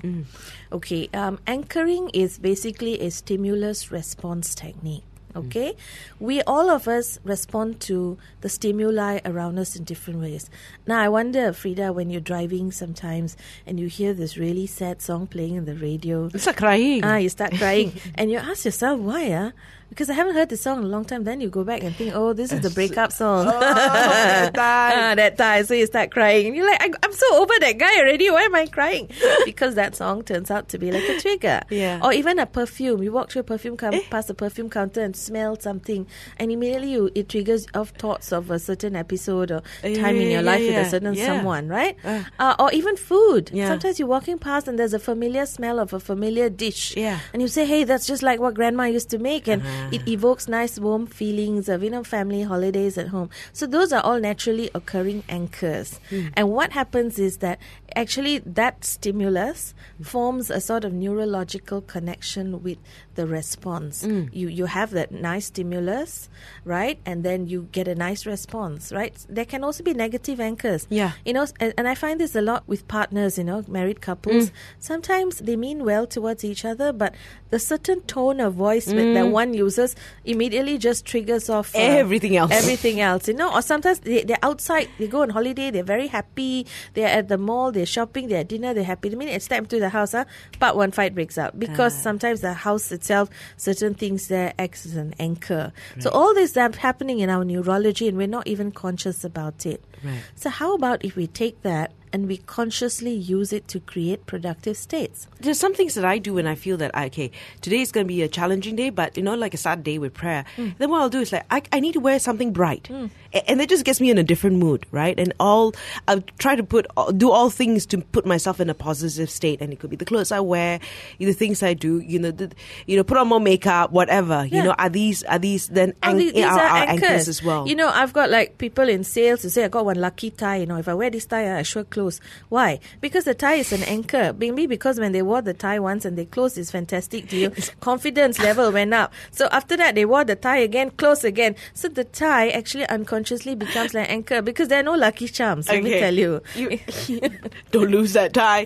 Okay. 0.71 1.09
Um, 1.13 1.39
anchoring 1.47 2.09
is 2.13 2.37
basically 2.37 2.99
a 2.99 3.09
stimulus 3.09 3.91
response 3.91 4.53
technique. 4.53 5.03
Okay, 5.35 5.75
we 6.19 6.41
all 6.43 6.69
of 6.69 6.87
us 6.87 7.19
respond 7.23 7.79
to 7.81 8.17
the 8.41 8.49
stimuli 8.49 9.19
around 9.25 9.57
us 9.57 9.75
in 9.75 9.83
different 9.83 10.19
ways. 10.19 10.49
Now, 10.85 10.99
I 11.01 11.09
wonder, 11.09 11.51
Frida, 11.53 11.91
when 11.91 12.09
you're 12.11 12.21
driving 12.21 12.71
sometimes 12.71 13.35
and 13.65 13.79
you 13.79 13.87
hear 13.87 14.13
this 14.13 14.37
really 14.37 14.67
sad 14.67 15.01
song 15.01 15.25
playing 15.27 15.55
in 15.55 15.65
the 15.65 15.73
radio, 15.75 16.29
It's 16.33 16.45
like 16.45 16.57
crying. 16.57 17.03
Ah, 17.03 17.17
you 17.17 17.29
start 17.29 17.53
crying, 17.55 17.93
and 18.15 18.29
you 18.29 18.37
ask 18.37 18.65
yourself 18.65 18.99
why, 18.99 19.33
ah? 19.33 19.51
Because 19.93 20.09
I 20.09 20.13
haven't 20.13 20.33
heard 20.33 20.49
the 20.49 20.57
song 20.57 20.79
in 20.79 20.85
a 20.85 20.87
long 20.87 21.05
time. 21.05 21.23
Then 21.23 21.39
you 21.39 21.49
go 21.49 21.63
back 21.63 21.83
and 21.83 21.95
think, 21.95 22.15
oh, 22.15 22.33
this 22.33 22.51
is 22.51 22.61
the 22.61 22.71
breakup 22.71 23.11
song. 23.11 23.45
that 23.45 24.53
time. 24.55 24.57
Ah, 24.57 25.13
that 25.15 25.37
time. 25.37 25.63
So 25.65 25.75
you 25.75 25.85
start 25.85 26.09
crying, 26.09 26.47
and 26.47 26.55
you're 26.55 26.65
like, 26.65 26.81
I, 26.81 26.89
I'm 27.03 27.13
so 27.13 27.41
over 27.41 27.53
that 27.59 27.77
guy 27.77 27.99
already. 27.99 28.29
Why 28.31 28.41
am 28.41 28.55
I 28.55 28.65
crying? 28.65 29.09
because 29.45 29.75
that 29.75 29.95
song 29.95 30.23
turns 30.23 30.49
out 30.49 30.69
to 30.69 30.79
be 30.79 30.91
like 30.91 31.03
a 31.07 31.19
trigger. 31.19 31.61
Yeah. 31.69 31.99
Or 32.03 32.11
even 32.11 32.39
a 32.39 32.45
perfume. 32.47 33.03
You 33.03 33.11
walk 33.11 33.31
through 33.31 33.41
a 33.41 33.43
perfume, 33.43 33.77
com- 33.77 34.01
past 34.09 34.29
a 34.31 34.33
perfume 34.33 34.69
counter, 34.69 35.01
and 35.01 35.15
smell 35.15 35.59
something, 35.59 36.07
and 36.37 36.51
immediately 36.51 36.91
you 36.91 37.11
it 37.13 37.29
triggers 37.29 37.67
off 37.75 37.89
thoughts 37.91 38.31
of 38.33 38.49
a 38.49 38.57
certain 38.57 38.95
episode 38.95 39.51
or 39.51 39.61
Yeah, 39.83 40.01
time 40.01 40.15
in 40.15 40.23
your 40.31 40.41
yeah, 40.41 40.51
life 40.51 40.61
with 40.61 40.87
a 40.87 40.89
certain 40.89 41.13
Yeah. 41.13 41.27
someone, 41.27 41.67
right? 41.67 41.95
Uh. 42.03 42.23
Uh, 42.39 42.55
or 42.57 42.71
even 42.73 42.95
food. 42.97 43.51
Yeah. 43.53 43.67
Sometimes 43.67 43.99
you're 43.99 44.07
walking 44.07 44.39
past 44.39 44.67
and 44.67 44.79
there's 44.79 44.93
a 44.95 44.99
familiar 44.99 45.45
smell 45.45 45.79
of 45.79 45.93
a 45.93 45.99
familiar 45.99 46.49
dish. 46.49 46.95
Yeah. 46.97 47.19
And 47.31 47.41
you 47.41 47.47
say, 47.47 47.65
hey, 47.65 47.83
that's 47.83 48.07
just 48.07 48.23
like 48.23 48.39
what 48.39 48.55
grandma 48.55 48.85
used 48.85 49.09
to 49.11 49.19
make. 49.19 49.47
And 49.47 49.61
it 49.91 50.07
evokes 50.07 50.47
nice, 50.47 50.79
warm 50.79 51.05
feelings 51.07 51.69
of, 51.69 51.83
you 51.83 51.89
know, 51.89 52.03
family 52.03 52.43
holidays 52.43 52.97
at 52.97 53.07
home. 53.09 53.29
So 53.51 53.65
those 53.67 53.91
are 53.91 54.01
all 54.01 54.19
naturally 54.19 54.69
occurring 54.75 55.23
anchors. 55.29 55.99
Hmm. 56.09 56.27
And 56.35 56.49
what 56.51 56.71
happens 56.71 57.19
is 57.19 57.37
that 57.37 57.59
actually 57.95 58.39
that 58.39 58.83
stimulus 58.83 59.73
forms 60.01 60.49
a 60.49 60.59
sort 60.59 60.83
of 60.85 60.93
neurological 60.93 61.81
connection 61.81 62.63
with 62.63 62.77
the 63.15 63.27
response. 63.27 64.03
Hmm. 64.03 64.25
You, 64.31 64.47
you 64.47 64.65
have 64.65 64.91
that 64.91 65.11
nice 65.11 65.45
stimulus, 65.47 66.29
right? 66.65 66.99
And 67.05 67.23
then 67.23 67.47
you 67.47 67.67
get 67.71 67.87
a 67.87 67.95
nice 67.95 68.25
response, 68.25 68.91
right? 68.91 69.13
There 69.29 69.45
can 69.45 69.63
also 69.63 69.83
be 69.83 69.93
negative 69.93 70.39
anchors. 70.39 70.87
Yeah. 70.89 71.11
You 71.25 71.33
know, 71.33 71.45
and, 71.59 71.73
and 71.77 71.87
I 71.87 71.95
find 71.95 72.19
this 72.19 72.35
a 72.35 72.41
lot 72.41 72.63
with 72.67 72.87
partners, 72.87 73.37
you 73.37 73.43
know, 73.43 73.63
married 73.67 74.01
couples. 74.01 74.49
Hmm. 74.49 74.55
Sometimes 74.79 75.39
they 75.39 75.55
mean 75.55 75.83
well 75.85 76.07
towards 76.07 76.43
each 76.43 76.65
other, 76.65 76.91
but 76.91 77.13
the 77.51 77.59
certain 77.59 78.01
tone 78.01 78.39
of 78.39 78.55
voice 78.55 78.85
that- 78.85 79.13
that 79.13 79.27
one 79.27 79.53
uses 79.63 79.95
immediately 80.25 80.77
just 80.77 81.05
triggers 81.05 81.49
off 81.49 81.75
uh, 81.75 81.79
Everything 81.79 82.35
else. 82.37 82.51
Everything 82.51 82.99
else, 82.99 83.27
you 83.27 83.33
know. 83.33 83.53
Or 83.53 83.61
sometimes 83.61 83.99
they, 83.99 84.23
they're 84.23 84.43
outside, 84.43 84.89
they 84.99 85.07
go 85.07 85.21
on 85.21 85.29
holiday, 85.29 85.71
they're 85.71 85.83
very 85.83 86.07
happy, 86.07 86.65
they're 86.93 87.13
at 87.19 87.27
the 87.27 87.37
mall, 87.37 87.71
they're 87.71 87.85
shopping, 87.85 88.27
they're 88.27 88.41
at 88.41 88.47
dinner, 88.47 88.73
they're 88.73 88.83
happy. 88.83 89.09
The 89.09 89.17
minute 89.17 89.35
it's 89.35 89.47
time 89.47 89.65
to 89.67 89.79
the 89.79 89.89
house, 89.89 90.11
huh, 90.11 90.25
but 90.59 90.75
one 90.75 90.91
fight 90.91 91.13
breaks 91.13 91.37
out 91.37 91.57
because 91.59 91.93
sometimes 91.95 92.41
the 92.41 92.53
house 92.53 92.91
itself, 92.91 93.29
certain 93.57 93.93
things 93.93 94.27
there 94.27 94.53
acts 94.59 94.85
as 94.85 94.95
an 94.95 95.13
anchor. 95.19 95.71
So 95.99 96.09
all 96.09 96.33
this 96.33 96.55
is 96.55 96.75
happening 96.77 97.19
in 97.19 97.29
our 97.29 97.45
neurology, 97.45 98.07
and 98.07 98.17
we're 98.17 98.27
not 98.27 98.47
even 98.47 98.71
conscious 98.71 99.23
about 99.23 99.65
it. 99.65 99.83
Right. 100.03 100.21
So 100.35 100.49
how 100.49 100.75
about 100.75 101.05
if 101.05 101.15
we 101.15 101.27
take 101.27 101.61
that 101.63 101.91
and 102.13 102.27
we 102.27 102.37
consciously 102.37 103.11
use 103.11 103.51
it 103.51 103.67
to 103.69 103.79
create 103.79 104.25
productive 104.27 104.77
states? 104.77 105.27
There's 105.41 105.59
some 105.59 105.73
things 105.73 105.95
that 105.95 106.05
I 106.05 106.19
do 106.19 106.35
when 106.35 106.47
I 106.47 106.55
feel 106.55 106.77
that 106.77 106.95
okay, 106.95 107.31
today 107.61 107.81
is 107.81 107.91
going 107.91 108.05
to 108.05 108.07
be 108.07 108.21
a 108.21 108.27
challenging 108.27 108.75
day, 108.75 108.89
but 108.91 109.17
you 109.17 109.23
know, 109.23 109.33
like 109.35 109.53
a 109.53 109.57
sad 109.57 109.83
day 109.83 109.97
with 109.97 110.13
prayer. 110.13 110.45
Hmm. 110.55 110.69
Then 110.77 110.89
what 110.91 111.01
I'll 111.01 111.09
do 111.09 111.19
is 111.19 111.31
like 111.33 111.45
I, 111.49 111.63
I 111.71 111.79
need 111.79 111.93
to 111.93 111.99
wear 111.99 112.19
something 112.19 112.53
bright, 112.53 112.87
hmm. 112.87 113.07
A- 113.33 113.49
and 113.49 113.59
that 113.59 113.67
just 113.67 113.83
gets 113.83 113.99
me 113.99 114.09
in 114.11 114.17
a 114.17 114.23
different 114.23 114.57
mood, 114.57 114.85
right? 114.91 115.17
And 115.19 115.33
all 115.39 115.73
I'll 116.07 116.21
try 116.37 116.55
to 116.55 116.63
put 116.63 116.85
uh, 116.95 117.11
do 117.11 117.31
all 117.31 117.49
things 117.49 117.85
to 117.87 117.97
put 117.97 118.25
myself 118.25 118.59
in 118.59 118.69
a 118.69 118.73
positive 118.75 119.29
state, 119.29 119.59
and 119.61 119.73
it 119.73 119.79
could 119.79 119.89
be 119.89 119.95
the 119.95 120.05
clothes 120.05 120.31
I 120.31 120.39
wear, 120.39 120.79
the 121.17 121.33
things 121.33 121.63
I 121.63 121.73
do, 121.73 121.97
you 121.99 122.19
know, 122.19 122.29
the, 122.31 122.51
you 122.85 122.95
know, 122.95 123.03
put 123.03 123.17
on 123.17 123.27
more 123.27 123.39
makeup, 123.39 123.91
whatever. 123.91 124.45
You 124.45 124.61
know, 124.63 124.75
are 124.77 124.89
these 124.89 125.23
are 125.23 125.39
these 125.39 125.67
then 125.69 125.93
Oh, 126.03 126.11
an- 126.11 126.17
these, 126.17 126.31
eh, 126.33 126.35
these 126.35 126.45
are, 126.45 126.59
are, 126.59 126.77
are 126.77 126.89
anchors. 126.89 127.27
as 127.27 127.41
well? 127.43 127.67
You 127.67 127.75
know, 127.75 127.89
I've 127.89 128.13
got 128.13 128.29
like 128.29 128.59
people 128.59 128.87
in 128.87 129.03
sales 129.03 129.41
who 129.41 129.49
say, 129.49 129.63
I 129.65 129.67
got 129.67 129.85
one 129.85 129.99
lucky 129.99 130.29
tie. 130.29 130.57
You 130.57 130.67
know, 130.67 130.77
if 130.77 130.87
I 130.87 130.93
wear 130.93 131.09
this 131.09 131.25
tie, 131.25 131.57
I 131.57 131.63
sure 131.63 131.83
close 131.83 132.02
close. 132.03 132.19
Why? 132.49 132.79
Because 133.01 133.23
the 133.25 133.33
tie 133.33 133.55
is 133.55 133.71
an 133.71 133.83
anchor. 133.83 134.33
Maybe 134.37 134.67
because 134.67 134.99
when 134.99 135.11
they 135.11 135.21
wore 135.21 135.41
the 135.41 135.53
tie 135.53 135.79
once 135.79 136.05
and 136.05 136.17
they 136.17 136.25
closed, 136.25 136.57
it's 136.57 136.71
fantastic 136.71 137.31
you. 137.31 137.51
Confidence 137.79 138.39
level 138.39 138.71
went 138.71 138.93
up. 138.93 139.13
So 139.31 139.47
after 139.51 139.77
that, 139.77 139.95
they 139.95 140.05
wore 140.05 140.23
the 140.23 140.35
tie 140.35 140.57
again, 140.57 140.91
close 140.91 141.23
again. 141.23 141.55
So 141.73 141.87
the 141.87 142.03
tie 142.03 142.49
actually 142.49 142.87
unconsciously 142.89 143.55
becomes 143.55 143.93
like 143.93 144.09
anchor 144.09 144.41
because 144.41 144.67
there 144.67 144.79
are 144.79 144.83
no 144.83 144.95
lucky 144.95 145.27
charms. 145.27 145.69
Let 145.69 145.83
me 145.83 145.99
tell 145.99 146.13
you. 146.13 146.41
Don't 147.71 147.89
lose 147.89 148.13
that 148.13 148.33
tie. 148.33 148.65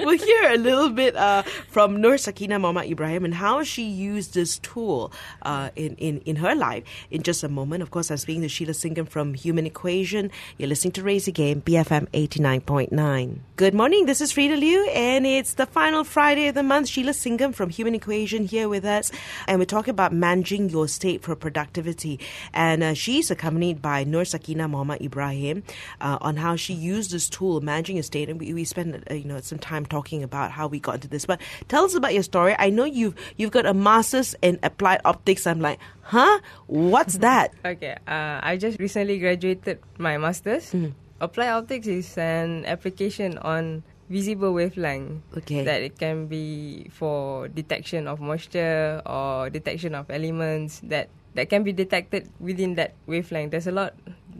we'll 0.00 0.18
hear 0.18 0.52
a 0.52 0.56
little 0.56 0.90
bit 0.90 1.16
uh, 1.16 1.42
from 1.68 2.00
Nur 2.00 2.18
Sakina 2.18 2.58
Mama 2.58 2.84
Ibrahim 2.84 3.24
and 3.24 3.34
how 3.34 3.62
she 3.62 3.84
used 3.84 4.34
this 4.34 4.58
tool 4.58 5.12
uh, 5.42 5.70
in, 5.76 5.94
in, 5.96 6.20
in 6.24 6.36
her 6.36 6.54
life 6.54 6.84
in 7.10 7.22
just 7.22 7.42
a 7.42 7.48
moment. 7.48 7.82
Of 7.82 7.90
course, 7.90 8.10
I'm 8.10 8.16
speaking 8.16 8.42
to 8.42 8.48
Sheila 8.48 8.72
Singam 8.72 9.08
from 9.08 9.34
Human 9.34 9.66
Equation. 9.66 10.30
You're 10.56 10.68
listening 10.68 10.92
to 10.92 11.02
Raise 11.02 11.28
Again, 11.28 11.62
BFM 11.62 12.07
89.9. 12.12 13.38
Good 13.56 13.74
morning. 13.74 14.06
This 14.06 14.20
is 14.20 14.30
Frida 14.30 14.56
Liu, 14.56 14.88
and 14.90 15.26
it's 15.26 15.54
the 15.54 15.66
final 15.66 16.04
Friday 16.04 16.46
of 16.46 16.54
the 16.54 16.62
month. 16.62 16.88
Sheila 16.88 17.10
Singam 17.10 17.52
from 17.54 17.70
Human 17.70 17.94
Equation 17.94 18.44
here 18.44 18.68
with 18.68 18.84
us, 18.84 19.10
and 19.48 19.58
we're 19.58 19.64
talking 19.64 19.90
about 19.90 20.12
managing 20.12 20.70
your 20.70 20.86
state 20.86 21.22
for 21.22 21.34
productivity. 21.34 22.20
And 22.52 22.82
uh, 22.84 22.94
she's 22.94 23.30
accompanied 23.30 23.82
by 23.82 24.04
Nur 24.04 24.24
Sakina 24.24 24.68
Mama 24.68 24.96
Ibrahim 25.00 25.64
uh, 26.00 26.18
on 26.20 26.36
how 26.36 26.54
she 26.54 26.72
used 26.72 27.10
this 27.10 27.28
tool, 27.28 27.60
managing 27.60 27.96
your 27.96 28.04
state. 28.04 28.28
And 28.28 28.38
we, 28.38 28.54
we 28.54 28.64
spent 28.64 28.94
uh, 29.10 29.14
you 29.14 29.24
know 29.24 29.40
some 29.40 29.58
time 29.58 29.84
talking 29.84 30.22
about 30.22 30.52
how 30.52 30.68
we 30.68 30.78
got 30.78 30.96
into 30.96 31.08
this. 31.08 31.26
But 31.26 31.40
tell 31.66 31.84
us 31.84 31.94
about 31.94 32.14
your 32.14 32.22
story. 32.22 32.54
I 32.58 32.70
know 32.70 32.84
you've 32.84 33.16
you've 33.36 33.50
got 33.50 33.66
a 33.66 33.74
master's 33.74 34.36
in 34.40 34.60
applied 34.62 35.00
optics. 35.04 35.46
I'm 35.46 35.60
like, 35.60 35.80
huh? 36.02 36.38
What's 36.66 37.18
that? 37.18 37.54
Okay, 37.64 37.96
uh, 38.06 38.40
I 38.42 38.56
just 38.56 38.78
recently 38.78 39.18
graduated 39.18 39.80
my 39.98 40.16
master's. 40.16 40.72
Mm-hmm. 40.72 40.92
Applied 41.20 41.50
optics 41.50 41.86
is 41.86 42.16
an 42.16 42.64
application 42.66 43.38
on 43.38 43.82
visible 44.08 44.54
wavelength. 44.54 45.22
Okay. 45.36 45.64
That 45.64 45.82
it 45.82 45.98
can 45.98 46.26
be 46.26 46.86
for 46.94 47.48
detection 47.48 48.06
of 48.06 48.20
moisture 48.20 49.02
or 49.04 49.50
detection 49.50 49.94
of 49.94 50.10
elements 50.10 50.80
that 50.86 51.10
that 51.34 51.50
can 51.50 51.62
be 51.62 51.72
detected 51.72 52.30
within 52.40 52.74
that 52.76 52.94
wavelength. 53.06 53.50
There's 53.50 53.66
a 53.66 53.74
lot 53.74 53.94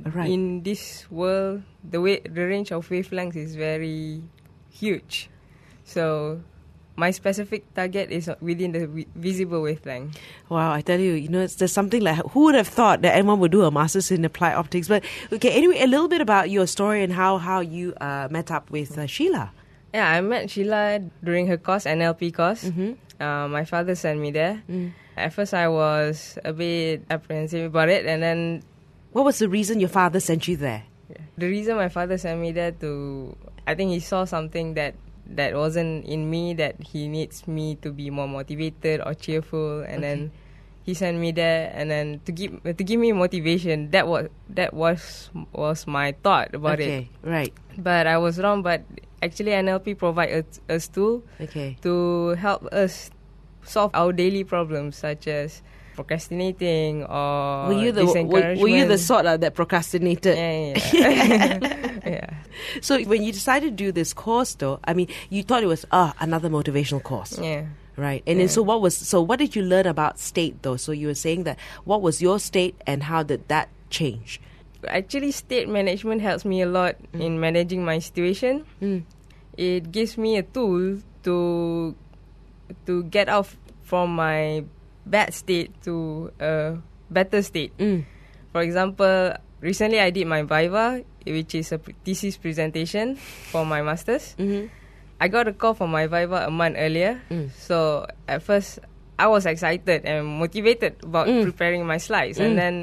Right. 0.06 0.30
in 0.30 0.62
this 0.62 1.10
world. 1.10 1.62
The 1.82 2.00
way 2.00 2.22
the 2.22 2.46
range 2.46 2.70
of 2.70 2.86
wavelengths 2.88 3.34
is 3.36 3.56
very 3.58 4.22
huge. 4.70 5.28
So 5.82 6.40
my 6.98 7.14
specific 7.14 7.62
target 7.74 8.10
is 8.10 8.28
within 8.42 8.72
the 8.74 9.06
visible 9.14 9.62
wavelength. 9.62 10.18
Wow, 10.50 10.72
I 10.72 10.82
tell 10.82 10.98
you, 10.98 11.14
you 11.14 11.28
know, 11.28 11.42
it's, 11.46 11.54
there's 11.54 11.72
something 11.72 12.02
like 12.02 12.18
who 12.34 12.50
would 12.50 12.56
have 12.58 12.66
thought 12.66 13.02
that 13.02 13.14
anyone 13.14 13.38
would 13.38 13.52
do 13.52 13.62
a 13.62 13.70
master's 13.70 14.10
in 14.10 14.24
applied 14.24 14.54
optics? 14.54 14.88
But 14.88 15.04
okay, 15.32 15.50
anyway, 15.54 15.78
a 15.80 15.86
little 15.86 16.08
bit 16.08 16.20
about 16.20 16.50
your 16.50 16.66
story 16.66 17.02
and 17.06 17.12
how 17.12 17.38
how 17.38 17.60
you 17.60 17.94
uh, 18.02 18.26
met 18.30 18.50
up 18.50 18.70
with 18.74 18.98
uh, 18.98 19.06
Sheila. 19.06 19.52
Yeah, 19.94 20.10
I 20.10 20.20
met 20.20 20.50
Sheila 20.50 21.00
during 21.22 21.46
her 21.46 21.56
course, 21.56 21.86
NLP 21.86 22.34
course. 22.34 22.64
Mm-hmm. 22.64 23.22
Uh, 23.22 23.48
my 23.48 23.64
father 23.64 23.94
sent 23.94 24.18
me 24.20 24.30
there. 24.30 24.62
Mm. 24.68 24.92
At 25.16 25.32
first, 25.32 25.54
I 25.54 25.66
was 25.66 26.38
a 26.44 26.52
bit 26.52 27.06
apprehensive 27.10 27.70
about 27.72 27.88
it, 27.88 28.06
and 28.06 28.22
then 28.22 28.62
What 29.12 29.24
was 29.24 29.38
the 29.38 29.48
reason 29.48 29.80
your 29.80 29.88
father 29.88 30.20
sent 30.20 30.46
you 30.46 30.56
there? 30.58 30.82
the 31.38 31.46
reason 31.46 31.76
my 31.76 31.88
father 31.88 32.18
sent 32.18 32.40
me 32.40 32.52
there 32.52 32.72
to, 32.72 33.34
I 33.66 33.74
think 33.74 33.90
he 33.90 34.00
saw 34.00 34.26
something 34.26 34.74
that 34.74 34.94
that 35.28 35.54
wasn't 35.54 36.04
in 36.06 36.30
me 36.30 36.54
that 36.54 36.80
he 36.80 37.08
needs 37.08 37.46
me 37.46 37.76
to 37.84 37.92
be 37.92 38.10
more 38.10 38.28
motivated 38.28 39.00
or 39.04 39.14
cheerful, 39.14 39.80
and 39.84 40.02
then 40.02 40.32
he 40.82 40.94
sent 40.94 41.18
me 41.18 41.32
there, 41.32 41.70
and 41.74 41.90
then 41.90 42.20
to 42.24 42.32
give 42.32 42.62
to 42.64 42.82
give 42.84 42.98
me 42.98 43.12
motivation. 43.12 43.90
That 43.90 44.08
was 44.08 44.28
that 44.48 44.72
was 44.72 45.28
was 45.52 45.86
my 45.86 46.12
thought 46.24 46.54
about 46.54 46.80
okay, 46.80 47.10
it, 47.12 47.28
right. 47.28 47.52
but 47.76 48.06
I 48.06 48.16
was 48.16 48.40
wrong. 48.40 48.62
But 48.62 48.84
actually, 49.22 49.52
NLP 49.52 49.98
provide 49.98 50.32
us 50.32 50.60
a 50.68 50.80
tool 50.80 51.22
Okay. 51.40 51.76
to 51.82 52.34
help 52.40 52.64
us 52.72 53.10
solve 53.68 53.92
our 53.92 54.12
daily 54.12 54.44
problems 54.44 54.96
such 54.96 55.28
as 55.28 55.60
procrastinating 55.98 57.02
or 57.02 57.66
were 57.66 57.82
you 57.82 57.90
the 57.90 58.06
were, 58.06 58.54
were 58.54 58.70
you 58.70 58.86
the 58.86 58.96
sort 58.96 59.26
uh, 59.26 59.36
that 59.36 59.58
procrastinated? 59.58 60.38
yeah, 60.38 60.78
yeah. 60.94 61.98
yeah. 62.06 62.30
So 62.80 63.02
when 63.02 63.26
you 63.26 63.32
decided 63.32 63.74
to 63.74 63.76
do 63.84 63.90
this 63.90 64.14
course, 64.14 64.54
though, 64.54 64.78
I 64.84 64.94
mean, 64.94 65.08
you 65.28 65.42
thought 65.42 65.66
it 65.66 65.66
was 65.66 65.82
ah 65.90 66.14
another 66.22 66.48
motivational 66.48 67.02
course, 67.02 67.34
yeah. 67.34 67.66
right? 67.98 68.22
And 68.30 68.38
then 68.38 68.46
so 68.46 68.62
what 68.62 68.78
was 68.80 68.94
so 68.94 69.18
what 69.18 69.42
did 69.42 69.58
you 69.58 69.66
learn 69.66 69.90
about 69.90 70.22
state 70.22 70.62
though? 70.62 70.78
So 70.78 70.94
you 70.94 71.10
were 71.10 71.18
saying 71.18 71.42
that 71.50 71.58
what 71.82 71.98
was 71.98 72.22
your 72.22 72.38
state 72.38 72.78
and 72.86 73.02
how 73.02 73.26
did 73.26 73.48
that 73.50 73.66
change? 73.90 74.40
Actually, 74.86 75.34
state 75.34 75.66
management 75.66 76.22
helps 76.22 76.46
me 76.46 76.62
a 76.62 76.70
lot 76.70 76.94
in 77.10 77.42
managing 77.42 77.82
my 77.82 77.98
situation. 77.98 78.62
Mm. 78.78 79.02
It 79.58 79.90
gives 79.90 80.14
me 80.14 80.38
a 80.38 80.46
tool 80.46 81.02
to 81.26 81.96
to 82.86 83.02
get 83.10 83.26
off 83.26 83.58
from 83.82 84.14
my 84.14 84.62
bad 85.10 85.32
state 85.34 85.72
to 85.84 86.30
a 86.40 86.76
better 87.10 87.42
state. 87.42 87.76
Mm. 87.78 88.04
For 88.52 88.60
example, 88.62 89.32
recently 89.60 90.00
I 90.00 90.10
did 90.10 90.26
my 90.26 90.42
Viva, 90.42 91.02
which 91.26 91.54
is 91.54 91.72
a 91.72 91.78
thesis 92.04 92.36
presentation 92.36 93.16
for 93.16 93.64
my 93.64 93.82
master's. 93.82 94.34
Mm-hmm. 94.38 94.68
I 95.20 95.28
got 95.28 95.48
a 95.48 95.52
call 95.52 95.74
from 95.74 95.90
my 95.90 96.06
Viva 96.06 96.46
a 96.46 96.50
month 96.50 96.76
earlier. 96.78 97.20
Mm. 97.30 97.50
So 97.56 98.06
at 98.28 98.42
first, 98.42 98.78
I 99.18 99.26
was 99.26 99.46
excited 99.46 100.04
and 100.04 100.26
motivated 100.26 100.96
about 101.02 101.26
Mm. 101.26 101.42
preparing 101.42 101.86
my 101.86 101.98
slides. 101.98 102.38
Mm. 102.38 102.44
And 102.46 102.58
then 102.58 102.74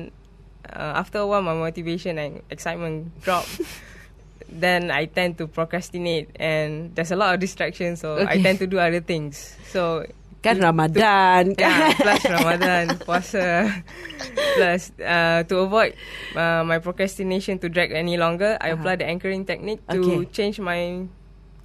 uh, 0.67 0.99
after 0.99 1.19
a 1.19 1.27
while, 1.27 1.41
my 1.41 1.53
motivation 1.53 2.17
and 2.19 2.41
excitement 2.49 3.21
dropped. 3.21 3.61
then 4.49 4.91
I 4.91 5.05
tend 5.05 5.37
to 5.39 5.47
procrastinate, 5.47 6.29
and 6.35 6.93
there's 6.95 7.11
a 7.11 7.15
lot 7.15 7.33
of 7.33 7.39
distractions. 7.39 8.01
So 8.01 8.19
I 8.27 8.41
tend 8.41 8.59
to 8.59 8.67
do 8.67 8.79
other 8.79 8.99
things. 9.01 9.55
So 9.71 10.05
Kan 10.45 10.61
to- 10.61 10.69
Ramadan, 10.69 11.43
yeah, 11.57 11.89
plus 11.97 12.21
Ramadan, 12.29 12.85
puasa, 13.01 13.73
plus 14.53 14.93
uh, 15.01 15.41
to 15.49 15.65
avoid 15.65 15.97
uh, 16.37 16.61
my 16.61 16.77
procrastination 16.77 17.57
to 17.57 17.67
drag 17.67 17.89
any 17.91 18.13
longer, 18.15 18.53
I 18.61 18.69
Uh-huh. 18.69 18.77
apply 18.77 19.01
the 19.01 19.09
anchoring 19.09 19.41
technique 19.41 19.81
to 19.89 19.97
Okay. 19.97 20.29
change 20.29 20.61
my 20.61 21.09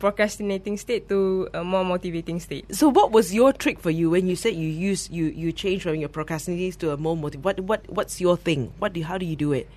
procrastinating 0.00 0.80
state 0.80 1.12
to 1.12 1.44
a 1.52 1.60
more 1.60 1.84
motivating 1.84 2.40
state. 2.40 2.64
So 2.72 2.88
what 2.88 3.12
was 3.12 3.34
your 3.36 3.52
trick 3.52 3.76
for 3.76 3.92
you 3.92 4.08
when 4.08 4.24
you 4.24 4.32
said 4.32 4.56
you 4.56 4.64
use 4.68 5.12
you 5.12 5.28
you 5.28 5.52
change 5.52 5.84
from 5.84 6.00
your 6.00 6.08
procrastinating 6.08 6.72
to 6.80 6.92
a 6.92 6.96
more 6.96 7.12
motive? 7.20 7.44
What 7.44 7.60
what 7.60 7.84
what's 7.92 8.16
your 8.16 8.40
thing? 8.40 8.72
What 8.80 8.96
do 8.96 9.04
how 9.04 9.20
do 9.20 9.28
you 9.28 9.36
do 9.36 9.52
it? 9.52 9.68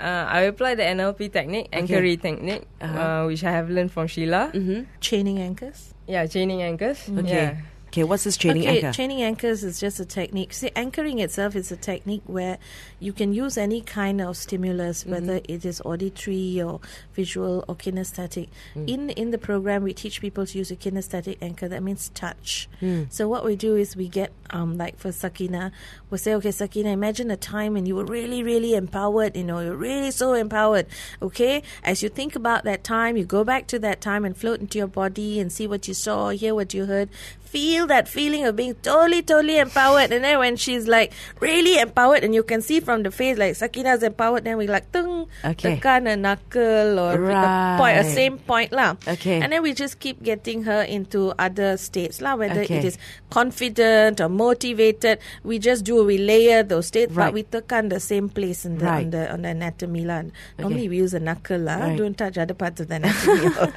Uh, 0.00 0.24
I 0.24 0.48
apply 0.48 0.74
the 0.74 0.88
NLP 0.88 1.28
technique, 1.30 1.68
Okay. 1.68 1.84
anchoring 1.84 2.16
technique, 2.18 2.64
Uh-huh. 2.80 2.96
uh, 2.96 3.22
which 3.28 3.44
I 3.44 3.52
have 3.52 3.68
learned 3.68 3.92
from 3.92 4.08
Sheila. 4.08 4.50
Mm-hmm. 4.56 4.88
Chaining 5.04 5.36
anchors. 5.38 5.92
Yeah, 6.08 6.24
chaining 6.26 6.64
anchors. 6.64 7.04
Okay. 7.12 7.52
Yeah. 7.60 7.62
Okay, 7.92 8.04
what's 8.04 8.24
this 8.24 8.38
chaining 8.38 8.62
okay, 8.62 8.76
anchor? 8.78 8.92
chaining 8.96 9.20
anchors 9.22 9.62
is 9.62 9.78
just 9.78 10.00
a 10.00 10.06
technique. 10.06 10.54
See, 10.54 10.70
anchoring 10.74 11.18
itself 11.18 11.54
is 11.54 11.70
a 11.70 11.76
technique 11.76 12.22
where 12.24 12.56
you 13.00 13.12
can 13.12 13.34
use 13.34 13.58
any 13.58 13.82
kind 13.82 14.22
of 14.22 14.34
stimulus, 14.38 15.02
Mm-hmm. 15.04 15.12
whether 15.12 15.40
it 15.46 15.66
is 15.66 15.82
auditory 15.84 16.62
or 16.62 16.80
visual 17.12 17.66
or 17.68 17.74
kinesthetic. 17.76 18.48
Mm. 18.74 18.88
In 18.88 19.10
in 19.10 19.30
the 19.30 19.36
program, 19.36 19.82
we 19.82 19.92
teach 19.92 20.22
people 20.22 20.46
to 20.46 20.56
use 20.56 20.70
a 20.70 20.76
kinesthetic 20.76 21.36
anchor. 21.42 21.68
That 21.68 21.82
means 21.82 22.08
touch. 22.14 22.66
Mm. 22.80 23.12
So 23.12 23.28
what 23.28 23.44
we 23.44 23.56
do 23.56 23.76
is 23.76 23.94
we 23.94 24.08
get 24.08 24.32
um 24.48 24.78
like 24.78 24.98
for 24.98 25.12
Sakina, 25.12 25.70
we 26.08 26.16
say, 26.16 26.32
okay, 26.36 26.50
Sakina, 26.50 26.88
imagine 26.88 27.30
a 27.30 27.36
time 27.36 27.74
when 27.74 27.84
you 27.84 27.94
were 27.94 28.06
really, 28.06 28.42
really 28.42 28.74
empowered. 28.74 29.36
You 29.36 29.44
know, 29.44 29.60
you're 29.60 29.76
really 29.76 30.12
so 30.12 30.32
empowered. 30.32 30.86
Okay, 31.20 31.62
as 31.84 32.02
you 32.02 32.08
think 32.08 32.36
about 32.36 32.64
that 32.64 32.84
time, 32.84 33.18
you 33.18 33.26
go 33.26 33.44
back 33.44 33.66
to 33.66 33.78
that 33.80 34.00
time 34.00 34.24
and 34.24 34.34
float 34.34 34.60
into 34.60 34.78
your 34.78 34.86
body 34.88 35.38
and 35.38 35.52
see 35.52 35.66
what 35.66 35.86
you 35.86 35.92
saw, 35.92 36.30
hear 36.30 36.54
what 36.54 36.72
you 36.72 36.86
heard, 36.86 37.10
feel 37.52 37.84
that 37.86 38.08
feeling 38.08 38.48
of 38.48 38.56
being 38.56 38.72
totally, 38.80 39.20
totally 39.20 39.58
empowered. 39.60 40.08
And 40.10 40.24
then 40.24 40.38
when 40.40 40.56
she's 40.56 40.88
like 40.88 41.12
really 41.38 41.76
empowered, 41.78 42.24
and 42.24 42.32
you 42.34 42.42
can 42.42 42.62
see 42.64 42.80
from 42.80 43.02
the 43.04 43.10
face 43.12 43.36
like 43.36 43.54
Sakina's 43.60 44.02
empowered, 44.02 44.44
then 44.48 44.56
we 44.56 44.66
like 44.66 44.88
tung, 44.90 45.28
Okay. 45.44 45.76
tekan 45.76 46.08
a 46.08 46.16
knuckle 46.16 46.96
or 46.98 47.20
a 47.28 47.76
point, 47.76 47.96
a 48.00 48.04
same 48.08 48.38
point 48.40 48.72
lah. 48.72 48.96
Okay. 49.04 49.36
And 49.44 49.52
then 49.52 49.60
we 49.60 49.76
just 49.76 50.00
keep 50.00 50.22
getting 50.24 50.64
her 50.64 50.80
into 50.80 51.36
other 51.36 51.76
states 51.76 52.24
lah, 52.24 52.40
whether 52.40 52.64
Okay. 52.64 52.80
it 52.80 52.84
is 52.88 52.96
confident 53.28 54.20
or 54.20 54.28
motivated. 54.32 55.18
We 55.44 55.58
just 55.60 55.84
do 55.84 56.00
we 56.04 56.16
layer 56.16 56.62
those 56.64 56.86
states, 56.88 57.12
Right. 57.12 57.28
but 57.28 57.34
we 57.36 57.42
tekan 57.44 57.90
the 57.92 58.00
same 58.00 58.32
place 58.32 58.64
in 58.64 58.78
the 58.80 58.86
Right. 58.88 59.04
on 59.04 59.10
the 59.12 59.22
on 59.28 59.38
the 59.44 59.50
anatomy 59.52 60.08
lah. 60.08 60.24
Normally 60.56 60.88
we 60.88 60.96
use 61.04 61.12
a 61.12 61.20
knuckle 61.20 61.68
lah. 61.68 61.92
Right. 61.92 61.98
Don't 62.00 62.16
touch 62.16 62.38
other 62.40 62.54
parts 62.56 62.80
of 62.80 62.88
the 62.88 62.96
anatomy. 62.96 63.52
Oh. 63.62 63.68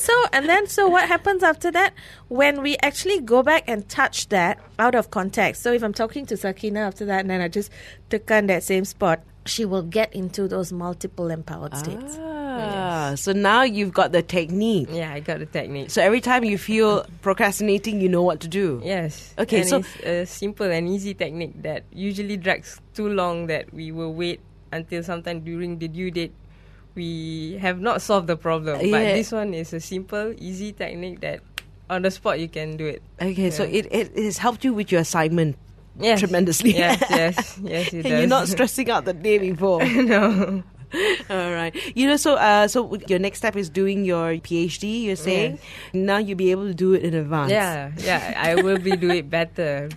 so 0.00 0.10
and 0.32 0.48
then 0.48 0.66
so 0.66 0.88
what 0.88 1.06
happens 1.06 1.42
after 1.46 1.70
that 1.70 1.94
when 2.28 2.58
we 2.64 2.74
actually 2.82 3.11
go 3.20 3.42
back 3.42 3.64
and 3.68 3.88
touch 3.88 4.28
that 4.30 4.58
out 4.78 4.94
of 4.94 5.10
context. 5.10 5.62
So 5.62 5.72
if 5.72 5.82
I'm 5.82 5.92
talking 5.92 6.26
to 6.26 6.36
Sakina 6.36 6.80
after 6.80 7.04
that, 7.06 7.20
and 7.20 7.30
then 7.30 7.40
I 7.40 7.48
just 7.48 7.70
tekan 8.10 8.46
that 8.48 8.62
same 8.62 8.84
spot, 8.84 9.20
she 9.44 9.64
will 9.64 9.82
get 9.82 10.12
into 10.14 10.46
those 10.48 10.72
multiple 10.72 11.30
empowered 11.30 11.76
states. 11.76 12.16
Ah, 12.18 13.14
so 13.16 13.32
now 13.32 13.62
you've 13.62 13.92
got 13.92 14.12
the 14.12 14.22
technique. 14.22 14.88
Yeah, 14.90 15.12
I 15.12 15.20
got 15.20 15.40
the 15.40 15.46
technique. 15.46 15.90
So 15.90 16.00
every 16.02 16.20
time 16.20 16.44
you 16.44 16.58
feel 16.58 17.04
procrastinating, 17.22 18.00
you 18.00 18.08
know 18.08 18.22
what 18.22 18.40
to 18.40 18.48
do. 18.48 18.80
Yes. 18.84 19.34
Okay, 19.38 19.60
and 19.60 19.68
so- 19.68 19.78
it's 19.78 19.96
a 20.04 20.26
simple 20.26 20.70
and 20.70 20.88
easy 20.88 21.14
technique 21.14 21.60
that 21.62 21.82
usually 21.92 22.36
drags 22.36 22.80
too 22.94 23.08
long 23.08 23.46
that 23.48 23.72
we 23.74 23.90
will 23.90 24.14
wait 24.14 24.40
until 24.70 25.02
sometime 25.02 25.40
during 25.40 25.78
the 25.78 25.88
due 25.88 26.10
date 26.10 26.32
we 26.94 27.56
have 27.60 27.80
not 27.80 28.02
solved 28.02 28.26
the 28.26 28.36
problem. 28.36 28.76
But 28.78 29.16
this 29.16 29.32
one 29.32 29.54
is 29.54 29.72
a 29.72 29.80
simple, 29.80 30.34
easy 30.38 30.72
technique 30.72 31.20
that 31.20 31.40
on 31.90 32.02
the 32.02 32.10
spot 32.10 32.40
you 32.40 32.48
can 32.48 32.76
do 32.76 32.86
it. 32.86 33.02
Okay, 33.20 33.50
so 33.50 33.64
Yeah. 33.64 33.80
it, 33.90 34.12
it 34.16 34.24
has 34.24 34.38
helped 34.38 34.64
you 34.64 34.72
with 34.74 34.90
your 34.92 35.00
assignment 35.02 35.56
Yes. 36.00 36.20
tremendously. 36.20 36.72
Yes, 36.74 37.02
yes, 37.10 37.58
yes, 37.62 37.92
it 37.92 37.94
and 37.94 38.02
does. 38.04 38.12
you're 38.20 38.26
not 38.28 38.48
stressing 38.48 38.90
out 38.90 39.04
the 39.04 39.12
day 39.12 39.38
before. 39.38 39.84
no. 39.86 40.62
All 41.30 41.50
right. 41.52 41.74
You 41.96 42.06
know, 42.06 42.16
so 42.16 42.34
uh, 42.36 42.68
so 42.68 42.94
your 43.08 43.18
next 43.18 43.38
step 43.38 43.56
is 43.56 43.68
doing 43.70 44.04
your 44.04 44.34
PhD. 44.36 45.04
You're 45.04 45.16
saying 45.16 45.58
now 45.94 46.18
you'll 46.18 46.36
be 46.36 46.50
able 46.50 46.66
to 46.66 46.74
do 46.74 46.92
it 46.92 47.02
in 47.02 47.14
advance. 47.14 47.50
Yeah, 47.50 47.92
yeah. 47.96 48.34
I 48.36 48.56
will 48.60 48.78
be 48.78 48.96
doing 48.96 49.18
it 49.18 49.30
better. 49.30 49.88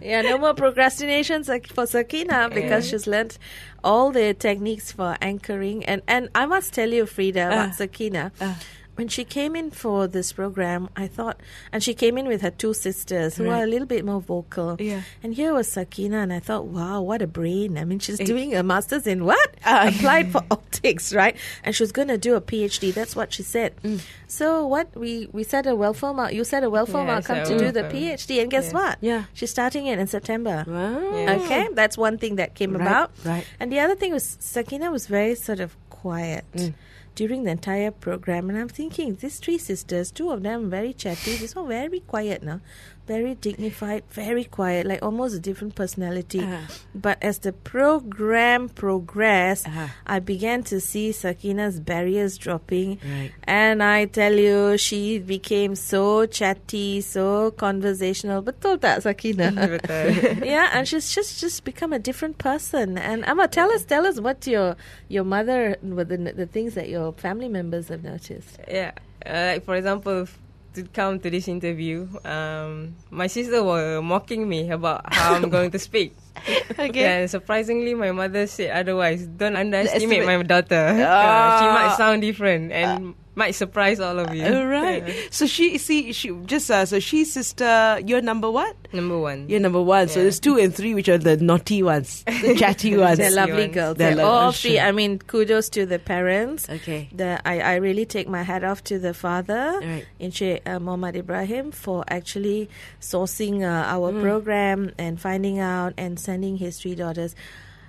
Yeah, 0.00 0.22
no 0.22 0.38
more 0.38 0.54
procrastinations 0.54 1.48
like 1.48 1.66
for 1.66 1.86
Sakina 1.86 2.48
because 2.52 2.86
Yeah. 2.86 2.90
she's 2.90 3.06
learned 3.08 3.38
all 3.82 4.12
the 4.12 4.34
techniques 4.34 4.92
for 4.92 5.16
anchoring. 5.20 5.84
And, 5.84 6.02
and 6.06 6.28
I 6.34 6.46
must 6.46 6.72
tell 6.74 6.90
you, 6.92 7.06
Frida, 7.06 7.46
about 7.48 7.68
Uh, 7.70 7.72
Sakina. 7.72 8.30
uh. 8.40 8.54
When 8.96 9.08
she 9.08 9.24
came 9.24 9.56
in 9.56 9.70
for 9.70 10.06
this 10.06 10.32
program, 10.32 10.88
I 10.96 11.06
thought, 11.06 11.40
and 11.72 11.82
she 11.82 11.94
came 11.94 12.16
in 12.18 12.26
with 12.28 12.42
her 12.42 12.50
two 12.50 12.74
sisters 12.74 13.36
who 13.36 13.48
are 13.50 13.62
a 13.62 13.66
little 13.66 13.86
bit 13.86 14.04
more 14.04 14.20
vocal. 14.20 14.76
Yeah. 14.78 15.02
And 15.22 15.34
here 15.34 15.52
was 15.52 15.66
Sakina, 15.70 16.18
and 16.18 16.32
I 16.32 16.40
thought, 16.40 16.66
wow, 16.66 17.00
what 17.02 17.20
a 17.22 17.26
brain. 17.26 17.76
I 17.78 17.84
mean, 17.84 17.98
she's 17.98 18.20
Eh. 18.20 18.24
doing 18.24 18.54
a 18.54 18.62
master's 18.62 19.06
in 19.06 19.24
what? 19.24 19.54
Ah. 19.66 19.88
Applied 19.88 20.30
for 20.32 20.42
optics, 20.50 21.12
right? 21.14 21.36
And 21.64 21.74
she 21.74 21.82
was 21.82 21.92
going 21.92 22.08
to 22.08 22.18
do 22.18 22.34
a 22.36 22.40
PhD. 22.40 22.92
That's 22.94 23.16
what 23.16 23.32
she 23.32 23.42
said. 23.42 23.74
Mm. 23.82 24.00
So 24.28 24.66
what 24.66 24.94
we 24.96 25.28
we 25.32 25.42
said 25.44 25.66
a 25.66 25.74
welfare 25.74 26.12
mark. 26.14 26.32
You 26.32 26.44
said 26.44 26.64
a 26.64 26.70
welfare 26.70 27.02
Yeah, 27.04 27.10
I 27.10 27.14
mark 27.14 27.24
come 27.24 27.44
to 27.46 27.58
do 27.58 27.70
the. 27.70 27.84
PhD, 27.84 28.40
and 28.42 28.50
guess 28.50 28.66
Yeah. 28.68 28.72
what? 28.74 28.98
Yeah. 29.00 29.24
She's 29.34 29.50
starting 29.50 29.86
it 29.86 29.98
in 29.98 30.06
September. 30.06 30.64
Wow. 30.66 31.14
Yeah. 31.14 31.32
Okay, 31.38 31.68
that's 31.74 31.96
one 31.98 32.18
thing 32.18 32.36
that 32.36 32.54
came 32.54 32.72
Right, 32.74 32.80
about. 32.86 33.10
right. 33.24 33.44
And 33.60 33.70
the 33.70 33.78
other 33.80 33.94
thing 33.94 34.12
was 34.12 34.36
Sakina 34.40 34.90
was 34.90 35.06
very 35.06 35.34
sort 35.34 35.60
of 35.60 35.76
quiet 35.90 36.44
Mm. 36.54 36.74
During 37.14 37.44
the 37.44 37.50
entire 37.50 37.90
program, 37.90 38.50
and 38.50 38.58
I'm 38.58 38.68
thinking 38.68 39.16
these 39.16 39.38
three 39.38 39.58
sisters, 39.58 40.10
two 40.10 40.30
of 40.30 40.42
them 40.42 40.70
very 40.70 40.92
chatty, 40.92 41.36
this 41.36 41.54
one 41.54 41.68
very 41.68 42.00
quiet 42.00 42.42
now, 42.42 42.60
very 43.06 43.34
dignified, 43.34 44.02
very 44.10 44.44
quiet, 44.44 44.86
like 44.86 45.02
almost 45.02 45.34
a 45.36 45.38
different 45.38 45.74
personality. 45.74 46.40
Uh-huh. 46.40 46.72
But 46.94 47.18
as 47.22 47.38
the 47.40 47.52
program 47.52 48.68
progressed, 48.68 49.68
Uh-huh. 49.68 49.88
I 50.06 50.18
began 50.20 50.62
to 50.72 50.80
see 50.80 51.12
Sakina's 51.12 51.80
barriers 51.80 52.38
dropping. 52.38 52.98
Right. 53.04 53.32
And 53.44 53.82
I 53.82 54.06
tell 54.06 54.32
you, 54.32 54.76
she 54.78 55.18
became 55.18 55.74
so 55.76 56.24
chatty, 56.26 57.00
so 57.00 57.50
conversational. 57.52 58.40
Betul 58.42 58.78
tak, 58.78 59.02
Sakina? 59.04 59.52
Yeah, 60.44 60.70
and 60.72 60.88
she's 60.88 61.12
just 61.14 61.40
just 61.40 61.64
become 61.64 61.92
a 61.92 61.98
different 62.00 62.38
person. 62.38 62.96
And 62.96 63.24
Amma, 63.28 63.48
tell 63.48 63.70
us, 63.70 63.84
tell 63.84 64.06
us 64.06 64.18
what 64.20 64.46
your 64.48 64.76
your 65.08 65.24
mother, 65.24 65.76
what 65.84 66.08
the 66.08 66.16
the 66.32 66.46
things 66.48 66.72
that 66.74 66.88
your 66.88 67.03
family 67.12 67.48
members 67.48 67.88
have 67.88 68.02
noticed. 68.04 68.58
Yeah, 68.68 68.92
uh, 69.24 69.54
like 69.54 69.64
for 69.64 69.76
example, 69.76 70.26
to 70.74 70.82
come 70.92 71.20
to 71.20 71.30
this 71.30 71.46
interview, 71.48 72.08
um, 72.24 72.94
my 73.10 73.26
sister 73.26 73.62
was 73.62 74.02
mocking 74.02 74.48
me 74.48 74.70
about 74.70 75.12
how 75.12 75.34
I'm 75.34 75.48
going 75.50 75.70
to 75.70 75.78
speak. 75.78 76.14
Okay. 76.76 77.04
And 77.06 77.30
surprisingly, 77.30 77.94
my 77.94 78.10
mother 78.10 78.46
said 78.46 78.74
otherwise. 78.74 79.24
Don't 79.24 79.54
underestimate 79.56 80.18
Estimate. 80.18 80.26
my 80.26 80.42
daughter. 80.42 80.92
Ah. 81.06 81.56
she 81.62 81.66
might 81.70 81.96
sound 81.96 82.20
different 82.20 82.72
and 82.72 83.14
might 83.34 83.52
surprise 83.52 84.00
all 84.00 84.18
of 84.18 84.34
you. 84.34 84.44
All 84.44 84.66
right. 84.66 85.06
Yeah. 85.06 85.14
So 85.30 85.46
she 85.46 85.78
see 85.78 86.12
she 86.12 86.30
just 86.46 86.70
uh, 86.70 86.86
so 86.86 87.00
she's 87.00 87.32
sister. 87.32 88.00
You're 88.06 88.22
number 88.22 88.50
what? 88.50 88.76
Number 88.92 89.18
one. 89.18 89.48
You're 89.48 89.60
number 89.60 89.82
one. 89.82 90.08
So 90.08 90.20
there's 90.22 90.38
two 90.38 90.56
and 90.58 90.74
three, 90.74 90.94
which 90.94 91.08
are 91.08 91.18
the 91.18 91.36
naughty 91.36 91.82
ones, 91.82 92.22
the 92.26 92.54
chatty 92.58 92.96
ones. 92.96 93.18
They're 93.18 93.30
lovely 93.30 93.62
ones. 93.64 93.74
girls. 93.74 93.96
They're 93.96 94.14
They're 94.14 94.24
lo- 94.24 94.30
all 94.30 94.52
three. 94.52 94.76
sure. 94.76 94.80
I 94.82 94.92
mean, 94.92 95.18
kudos 95.18 95.68
to 95.70 95.84
the 95.86 95.98
parents. 95.98 96.68
Okay. 96.70 97.08
The, 97.12 97.40
I, 97.46 97.60
I 97.60 97.74
really 97.76 98.06
take 98.06 98.28
my 98.28 98.42
hat 98.42 98.62
off 98.64 98.84
to 98.84 98.98
the 98.98 99.12
father, 99.14 99.80
Right. 99.82 100.06
Inche 100.20 100.60
uh, 100.64 100.78
Muhammad 100.78 101.16
Ibrahim, 101.16 101.72
for 101.72 102.04
actually 102.08 102.68
sourcing 103.00 103.62
uh, 103.62 103.84
our 103.94 104.12
Mm. 104.12 104.22
program 104.22 104.92
and 104.98 105.20
finding 105.20 105.58
out 105.58 105.94
and 105.98 106.20
sending 106.20 106.56
his 106.58 106.78
three 106.78 106.94
daughters. 106.94 107.34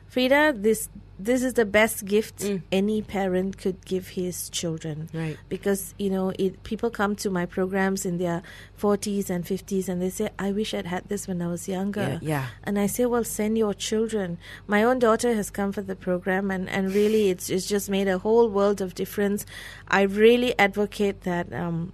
Frida, 0.08 0.54
this 0.58 0.90
this 1.18 1.44
is 1.44 1.54
the 1.54 1.66
best 1.66 2.04
gift 2.06 2.40
Mm. 2.40 2.62
any 2.72 3.02
parent 3.02 3.58
could 3.58 3.84
give 3.86 4.10
his 4.10 4.50
children. 4.50 5.10
Right. 5.14 5.38
Because 5.50 5.94
you 5.98 6.10
know, 6.10 6.34
it, 6.38 6.64
people 6.64 6.90
come 6.90 7.16
to 7.18 7.30
my 7.30 7.46
programs 7.46 8.06
in 8.06 8.18
their 8.18 8.42
forties 8.76 9.30
and 9.30 9.46
fifties, 9.48 9.88
and 9.90 10.02
they 10.02 10.10
say, 10.10 10.30
"I 10.38 10.52
wish 10.52 10.74
I'd 10.74 10.86
had 10.88 11.08
this 11.08 11.28
when 11.28 11.42
I 11.42 11.48
was 11.48 11.68
younger." 11.70 12.20
Yeah. 12.22 12.30
yeah. 12.34 12.46
And 12.64 12.78
I 12.78 12.88
say, 12.88 13.06
well, 13.06 13.24
send 13.24 13.58
your 13.58 13.74
children. 13.74 14.38
My 14.68 14.84
own 14.84 15.00
daughter 15.00 15.34
has 15.34 15.50
come 15.50 15.72
for 15.72 15.82
the 15.82 15.96
program, 15.96 16.52
and, 16.52 16.68
and 16.70 16.94
really, 16.94 17.30
it's 17.30 17.50
it's 17.50 17.66
just 17.68 17.90
made 17.90 18.08
a 18.10 18.18
whole 18.18 18.50
world 18.50 18.82
of 18.82 18.94
difference. 18.96 19.46
I 19.88 20.02
really 20.02 20.58
advocate 20.60 21.22
that 21.22 21.52
um, 21.54 21.94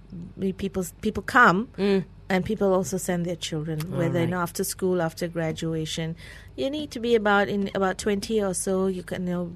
people 0.58 0.84
people 1.00 1.22
come, 1.22 1.68
Mm. 1.78 2.04
and 2.28 2.44
people 2.44 2.72
also 2.74 2.96
send 2.98 3.24
their 3.26 3.36
children, 3.36 3.78
whether 3.96 4.20
you 4.20 4.26
know 4.26 4.40
after 4.40 4.64
school, 4.64 5.00
after 5.00 5.28
graduation. 5.28 6.16
You 6.56 6.68
need 6.70 6.90
to 6.92 7.00
be 7.00 7.14
about 7.14 7.48
in 7.48 7.70
about 7.74 7.98
twenty 7.98 8.42
or 8.42 8.54
so. 8.54 8.86
You 8.86 9.02
can 9.02 9.26
you 9.26 9.32
know. 9.32 9.52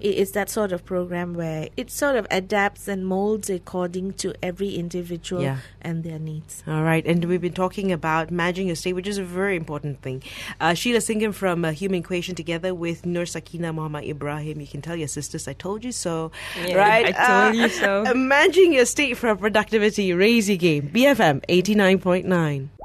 It's 0.00 0.30
that 0.30 0.48
sort 0.48 0.72
of 0.72 0.84
program 0.86 1.34
where 1.34 1.68
it 1.76 1.90
sort 1.90 2.14
of 2.16 2.26
adapts 2.30 2.88
and 2.88 3.04
molds 3.04 3.50
according 3.50 4.12
to 4.14 4.32
every 4.42 4.76
individual 4.76 5.42
Yeah. 5.42 5.58
and 5.82 6.04
their 6.04 6.18
needs. 6.20 6.62
All 6.66 6.82
right, 6.84 7.04
and 7.04 7.22
we've 7.26 7.40
been 7.40 7.52
talking 7.52 7.90
about 7.92 8.30
managing 8.30 8.68
your 8.68 8.76
state, 8.76 8.94
which 8.94 9.08
is 9.08 9.18
a 9.18 9.24
very 9.24 9.56
important 9.56 10.00
thing. 10.00 10.22
Uh, 10.60 10.72
Sheila 10.72 11.00
Singam 11.00 11.34
from 11.34 11.64
uh, 11.66 11.72
Human 11.72 11.98
Equation, 12.00 12.34
together 12.36 12.74
with 12.74 13.04
Nur 13.04 13.26
Sakina 13.26 13.72
Muhammad 13.72 14.04
Ibrahim. 14.04 14.60
You 14.60 14.68
can 14.68 14.80
tell 14.80 14.96
your 14.96 15.08
sisters, 15.08 15.46
I 15.48 15.52
told 15.52 15.84
you 15.84 15.92
so. 15.92 16.30
Yeah, 16.64 16.76
right? 16.76 17.14
I 17.14 17.26
told 17.50 17.56
you 17.56 17.68
so. 17.68 18.04
uh, 18.06 18.14
managing 18.14 18.72
your 18.72 18.86
state 18.86 19.18
for 19.18 19.34
productivity, 19.34 20.14
raise 20.14 20.48
your 20.48 20.58
game. 20.58 20.88
BFM 20.94 21.44
89.9. 21.46 22.68